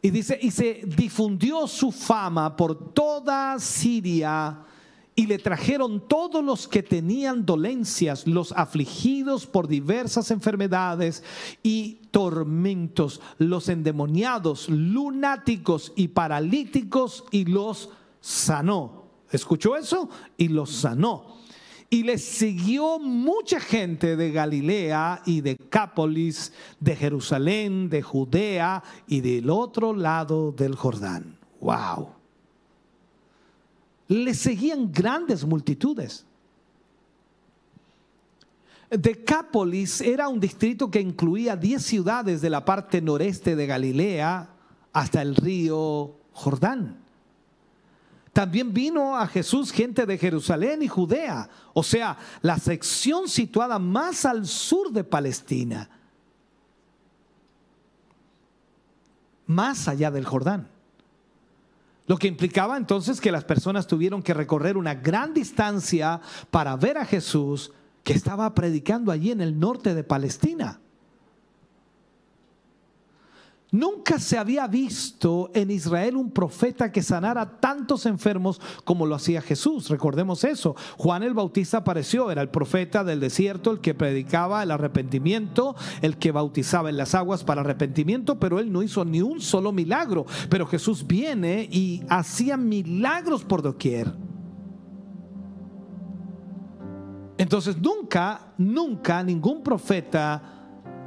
Y 0.00 0.08
dice, 0.08 0.38
y 0.40 0.50
se 0.50 0.80
difundió 0.86 1.66
su 1.66 1.92
fama 1.92 2.56
por 2.56 2.94
toda 2.94 3.58
Siria 3.58 4.64
y 5.14 5.26
le 5.26 5.38
trajeron 5.38 6.08
todos 6.08 6.42
los 6.42 6.66
que 6.66 6.82
tenían 6.82 7.44
dolencias, 7.44 8.26
los 8.26 8.52
afligidos 8.52 9.46
por 9.46 9.68
diversas 9.68 10.30
enfermedades 10.30 11.22
y 11.62 11.98
tormentos, 12.10 13.20
los 13.36 13.68
endemoniados, 13.68 14.66
lunáticos 14.70 15.92
y 15.94 16.08
paralíticos 16.08 17.24
y 17.32 17.44
los 17.44 17.90
sanó. 18.22 19.10
¿Escuchó 19.30 19.76
eso? 19.76 20.08
Y 20.38 20.48
los 20.48 20.70
sanó. 20.70 21.37
Y 21.90 22.02
le 22.02 22.18
siguió 22.18 22.98
mucha 22.98 23.60
gente 23.60 24.16
de 24.16 24.30
Galilea 24.30 25.22
y 25.24 25.40
de 25.40 25.56
Cápolis, 25.56 26.52
de 26.80 26.94
Jerusalén, 26.94 27.88
de 27.88 28.02
Judea 28.02 28.82
y 29.06 29.20
del 29.20 29.48
otro 29.48 29.94
lado 29.94 30.52
del 30.52 30.74
Jordán. 30.74 31.38
¡Wow! 31.60 32.10
Le 34.08 34.34
seguían 34.34 34.92
grandes 34.92 35.44
multitudes. 35.44 36.26
Decápolis 38.90 40.00
era 40.00 40.28
un 40.28 40.40
distrito 40.40 40.90
que 40.90 41.00
incluía 41.00 41.56
10 41.56 41.82
ciudades 41.82 42.40
de 42.40 42.50
la 42.50 42.64
parte 42.64 43.02
noreste 43.02 43.54
de 43.54 43.66
Galilea 43.66 44.50
hasta 44.92 45.20
el 45.20 45.36
río 45.36 46.16
Jordán. 46.32 47.07
También 48.38 48.72
vino 48.72 49.16
a 49.16 49.26
Jesús 49.26 49.72
gente 49.72 50.06
de 50.06 50.16
Jerusalén 50.16 50.80
y 50.80 50.86
Judea, 50.86 51.50
o 51.74 51.82
sea, 51.82 52.16
la 52.40 52.56
sección 52.56 53.26
situada 53.26 53.80
más 53.80 54.24
al 54.24 54.46
sur 54.46 54.92
de 54.92 55.02
Palestina, 55.02 55.90
más 59.48 59.88
allá 59.88 60.12
del 60.12 60.24
Jordán. 60.24 60.68
Lo 62.06 62.16
que 62.16 62.28
implicaba 62.28 62.76
entonces 62.76 63.20
que 63.20 63.32
las 63.32 63.42
personas 63.42 63.88
tuvieron 63.88 64.22
que 64.22 64.34
recorrer 64.34 64.76
una 64.76 64.94
gran 64.94 65.34
distancia 65.34 66.20
para 66.52 66.76
ver 66.76 66.96
a 66.98 67.04
Jesús 67.04 67.72
que 68.04 68.12
estaba 68.12 68.54
predicando 68.54 69.10
allí 69.10 69.32
en 69.32 69.40
el 69.40 69.58
norte 69.58 69.96
de 69.96 70.04
Palestina. 70.04 70.78
Nunca 73.70 74.18
se 74.18 74.38
había 74.38 74.66
visto 74.66 75.50
en 75.52 75.70
Israel 75.70 76.16
un 76.16 76.30
profeta 76.30 76.90
que 76.90 77.02
sanara 77.02 77.60
tantos 77.60 78.06
enfermos 78.06 78.60
como 78.84 79.04
lo 79.04 79.14
hacía 79.14 79.42
Jesús. 79.42 79.90
Recordemos 79.90 80.42
eso. 80.44 80.74
Juan 80.96 81.22
el 81.22 81.34
Bautista 81.34 81.78
apareció, 81.78 82.30
era 82.30 82.40
el 82.40 82.48
profeta 82.48 83.04
del 83.04 83.20
desierto, 83.20 83.70
el 83.70 83.80
que 83.80 83.92
predicaba 83.92 84.62
el 84.62 84.70
arrepentimiento, 84.70 85.76
el 86.00 86.16
que 86.16 86.32
bautizaba 86.32 86.88
en 86.88 86.96
las 86.96 87.14
aguas 87.14 87.44
para 87.44 87.60
arrepentimiento, 87.60 88.40
pero 88.40 88.58
él 88.58 88.72
no 88.72 88.82
hizo 88.82 89.04
ni 89.04 89.20
un 89.20 89.42
solo 89.42 89.70
milagro. 89.70 90.24
Pero 90.48 90.66
Jesús 90.66 91.06
viene 91.06 91.68
y 91.70 92.02
hacía 92.08 92.56
milagros 92.56 93.44
por 93.44 93.60
doquier. 93.60 94.14
Entonces 97.36 97.76
nunca, 97.76 98.54
nunca 98.56 99.22
ningún 99.22 99.62
profeta 99.62 100.57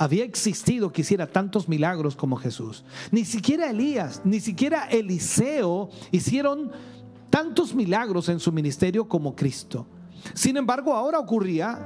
había 0.01 0.23
existido 0.23 0.91
que 0.91 1.01
hiciera 1.01 1.27
tantos 1.27 1.69
milagros 1.69 2.15
como 2.15 2.35
Jesús. 2.35 2.83
Ni 3.11 3.23
siquiera 3.23 3.69
Elías, 3.69 4.23
ni 4.23 4.39
siquiera 4.39 4.85
Eliseo 4.85 5.91
hicieron 6.09 6.71
tantos 7.29 7.75
milagros 7.75 8.27
en 8.27 8.39
su 8.39 8.51
ministerio 8.51 9.07
como 9.07 9.35
Cristo. 9.35 9.85
Sin 10.33 10.57
embargo, 10.57 10.95
ahora 10.95 11.19
ocurría 11.19 11.77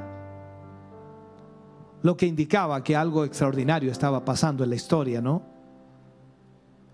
lo 2.04 2.16
que 2.16 2.26
indicaba 2.26 2.82
que 2.86 2.96
algo 2.96 3.26
extraordinario 3.26 3.92
estaba 3.92 4.24
pasando 4.24 4.64
en 4.64 4.70
la 4.70 4.78
historia, 4.78 5.20
¿no? 5.20 5.44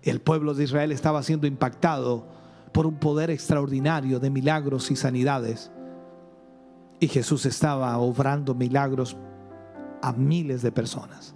El 0.02 0.20
pueblo 0.20 0.54
de 0.54 0.64
Israel 0.64 0.90
estaba 0.90 1.22
siendo 1.22 1.46
impactado 1.46 2.26
por 2.72 2.84
un 2.84 2.96
poder 2.96 3.30
extraordinario 3.30 4.18
de 4.18 4.28
milagros 4.28 4.90
y 4.90 4.96
sanidades. 4.96 5.70
Y 6.98 7.06
Jesús 7.06 7.46
estaba 7.46 7.96
obrando 7.98 8.56
milagros 8.56 9.16
a 10.02 10.12
miles 10.12 10.62
de 10.62 10.72
personas. 10.72 11.34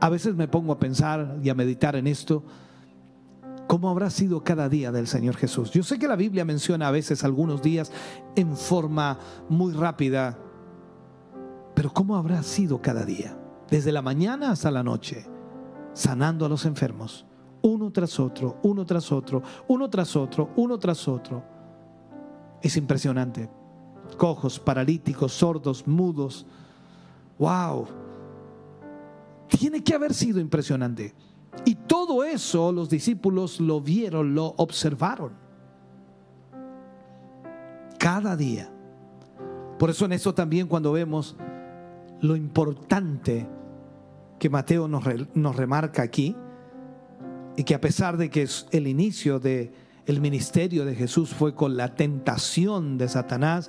A 0.00 0.08
veces 0.08 0.34
me 0.34 0.48
pongo 0.48 0.72
a 0.72 0.78
pensar 0.78 1.38
y 1.42 1.48
a 1.50 1.54
meditar 1.54 1.96
en 1.96 2.06
esto, 2.06 2.42
¿cómo 3.68 3.90
habrá 3.90 4.10
sido 4.10 4.42
cada 4.42 4.68
día 4.68 4.90
del 4.90 5.06
Señor 5.06 5.36
Jesús? 5.36 5.70
Yo 5.70 5.82
sé 5.82 5.98
que 5.98 6.08
la 6.08 6.16
Biblia 6.16 6.44
menciona 6.44 6.88
a 6.88 6.92
veces 6.92 7.24
algunos 7.24 7.62
días 7.62 7.92
en 8.34 8.56
forma 8.56 9.18
muy 9.48 9.72
rápida, 9.72 10.38
pero 11.74 11.92
¿cómo 11.92 12.16
habrá 12.16 12.42
sido 12.42 12.80
cada 12.80 13.04
día? 13.04 13.38
Desde 13.70 13.92
la 13.92 14.02
mañana 14.02 14.50
hasta 14.50 14.70
la 14.70 14.82
noche, 14.82 15.26
sanando 15.92 16.46
a 16.46 16.48
los 16.48 16.64
enfermos, 16.66 17.26
uno 17.62 17.92
tras 17.92 18.18
otro, 18.18 18.58
uno 18.62 18.84
tras 18.84 19.10
otro, 19.12 19.42
uno 19.68 19.88
tras 19.88 20.16
otro, 20.16 20.50
uno 20.56 20.78
tras 20.78 21.08
otro. 21.08 21.44
Es 22.60 22.76
impresionante. 22.76 23.48
Cojos, 24.18 24.58
paralíticos, 24.58 25.32
sordos, 25.32 25.86
mudos. 25.86 26.46
¡Wow! 27.42 27.88
Tiene 29.48 29.82
que 29.82 29.96
haber 29.96 30.14
sido 30.14 30.38
impresionante. 30.38 31.12
Y 31.64 31.74
todo 31.74 32.22
eso 32.22 32.70
los 32.70 32.88
discípulos 32.88 33.60
lo 33.60 33.80
vieron, 33.80 34.36
lo 34.36 34.54
observaron. 34.58 35.32
Cada 37.98 38.36
día. 38.36 38.70
Por 39.76 39.90
eso 39.90 40.04
en 40.04 40.12
eso 40.12 40.32
también 40.32 40.68
cuando 40.68 40.92
vemos 40.92 41.34
lo 42.20 42.36
importante 42.36 43.48
que 44.38 44.48
Mateo 44.48 44.86
nos, 44.86 45.56
remarca 45.56 46.02
aquí, 46.02 46.36
y 47.56 47.64
que 47.64 47.74
a 47.74 47.80
pesar 47.80 48.18
de 48.18 48.30
que 48.30 48.48
el 48.70 48.86
inicio 48.86 49.40
de 49.40 49.72
el 50.06 50.20
ministerio 50.20 50.84
de 50.84 50.94
Jesús 50.94 51.34
fue 51.34 51.56
con 51.56 51.76
la 51.76 51.96
tentación 51.96 52.98
de 52.98 53.08
Satanás, 53.08 53.68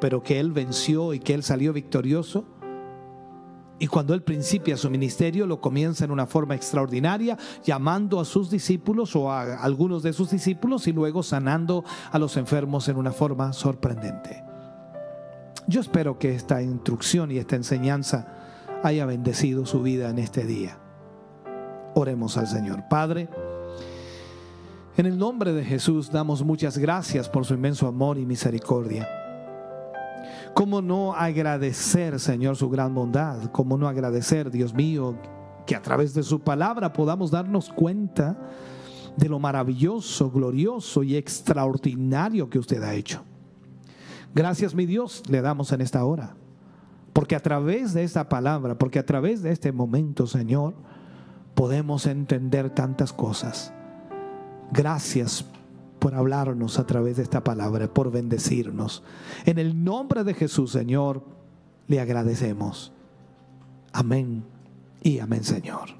pero 0.00 0.24
que 0.24 0.40
él 0.40 0.50
venció 0.50 1.14
y 1.14 1.20
que 1.20 1.34
él 1.34 1.44
salió 1.44 1.72
victorioso, 1.72 2.55
y 3.78 3.86
cuando 3.88 4.14
él 4.14 4.22
principia 4.22 4.76
su 4.76 4.88
ministerio, 4.88 5.46
lo 5.46 5.60
comienza 5.60 6.04
en 6.04 6.10
una 6.10 6.26
forma 6.26 6.54
extraordinaria, 6.54 7.36
llamando 7.62 8.18
a 8.20 8.24
sus 8.24 8.50
discípulos 8.50 9.14
o 9.16 9.30
a 9.30 9.62
algunos 9.62 10.02
de 10.02 10.14
sus 10.14 10.30
discípulos 10.30 10.86
y 10.86 10.92
luego 10.92 11.22
sanando 11.22 11.84
a 12.10 12.18
los 12.18 12.36
enfermos 12.38 12.88
en 12.88 12.96
una 12.96 13.12
forma 13.12 13.52
sorprendente. 13.52 14.42
Yo 15.66 15.80
espero 15.80 16.18
que 16.18 16.34
esta 16.34 16.62
instrucción 16.62 17.30
y 17.30 17.38
esta 17.38 17.56
enseñanza 17.56 18.28
haya 18.82 19.04
bendecido 19.04 19.66
su 19.66 19.82
vida 19.82 20.08
en 20.08 20.20
este 20.20 20.46
día. 20.46 20.78
Oremos 21.94 22.38
al 22.38 22.46
Señor. 22.46 22.84
Padre, 22.88 23.28
en 24.96 25.04
el 25.04 25.18
nombre 25.18 25.52
de 25.52 25.64
Jesús 25.64 26.10
damos 26.10 26.42
muchas 26.42 26.78
gracias 26.78 27.28
por 27.28 27.44
su 27.44 27.54
inmenso 27.54 27.86
amor 27.86 28.16
y 28.16 28.24
misericordia. 28.24 29.25
¿Cómo 30.56 30.80
no 30.80 31.12
agradecer, 31.12 32.18
Señor, 32.18 32.56
su 32.56 32.70
gran 32.70 32.94
bondad? 32.94 33.50
¿Cómo 33.52 33.76
no 33.76 33.88
agradecer, 33.88 34.50
Dios 34.50 34.72
mío, 34.72 35.14
que 35.66 35.76
a 35.76 35.82
través 35.82 36.14
de 36.14 36.22
su 36.22 36.40
palabra 36.40 36.94
podamos 36.94 37.30
darnos 37.30 37.68
cuenta 37.68 38.38
de 39.18 39.28
lo 39.28 39.38
maravilloso, 39.38 40.30
glorioso 40.30 41.02
y 41.02 41.14
extraordinario 41.14 42.48
que 42.48 42.58
usted 42.58 42.82
ha 42.82 42.94
hecho? 42.94 43.22
Gracias, 44.34 44.74
mi 44.74 44.86
Dios, 44.86 45.22
le 45.28 45.42
damos 45.42 45.72
en 45.72 45.82
esta 45.82 46.02
hora. 46.06 46.36
Porque 47.12 47.36
a 47.36 47.40
través 47.40 47.92
de 47.92 48.02
esta 48.02 48.30
palabra, 48.30 48.78
porque 48.78 48.98
a 48.98 49.04
través 49.04 49.42
de 49.42 49.50
este 49.50 49.72
momento, 49.72 50.26
Señor, 50.26 50.72
podemos 51.54 52.06
entender 52.06 52.70
tantas 52.70 53.12
cosas. 53.12 53.74
Gracias 54.72 55.44
por 55.98 56.14
hablarnos 56.14 56.78
a 56.78 56.86
través 56.86 57.16
de 57.16 57.22
esta 57.22 57.42
palabra, 57.42 57.88
por 57.88 58.10
bendecirnos. 58.10 59.02
En 59.44 59.58
el 59.58 59.84
nombre 59.84 60.24
de 60.24 60.34
Jesús, 60.34 60.72
Señor, 60.72 61.22
le 61.88 62.00
agradecemos. 62.00 62.92
Amén 63.92 64.44
y 65.02 65.18
amén, 65.20 65.44
Señor. 65.44 65.90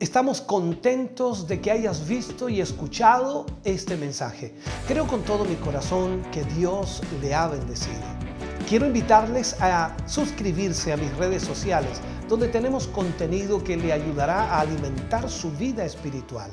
Estamos 0.00 0.40
contentos 0.40 1.48
de 1.48 1.60
que 1.60 1.72
hayas 1.72 2.06
visto 2.06 2.48
y 2.48 2.60
escuchado 2.60 3.46
este 3.64 3.96
mensaje. 3.96 4.54
Creo 4.86 5.08
con 5.08 5.22
todo 5.22 5.44
mi 5.44 5.56
corazón 5.56 6.22
que 6.30 6.44
Dios 6.44 7.02
le 7.20 7.34
ha 7.34 7.48
bendecido. 7.48 8.04
Quiero 8.68 8.86
invitarles 8.86 9.60
a 9.60 9.96
suscribirse 10.06 10.92
a 10.92 10.96
mis 10.96 11.12
redes 11.16 11.42
sociales, 11.42 12.00
donde 12.28 12.46
tenemos 12.46 12.86
contenido 12.86 13.64
que 13.64 13.76
le 13.76 13.92
ayudará 13.92 14.54
a 14.54 14.60
alimentar 14.60 15.28
su 15.28 15.50
vida 15.50 15.84
espiritual. 15.84 16.50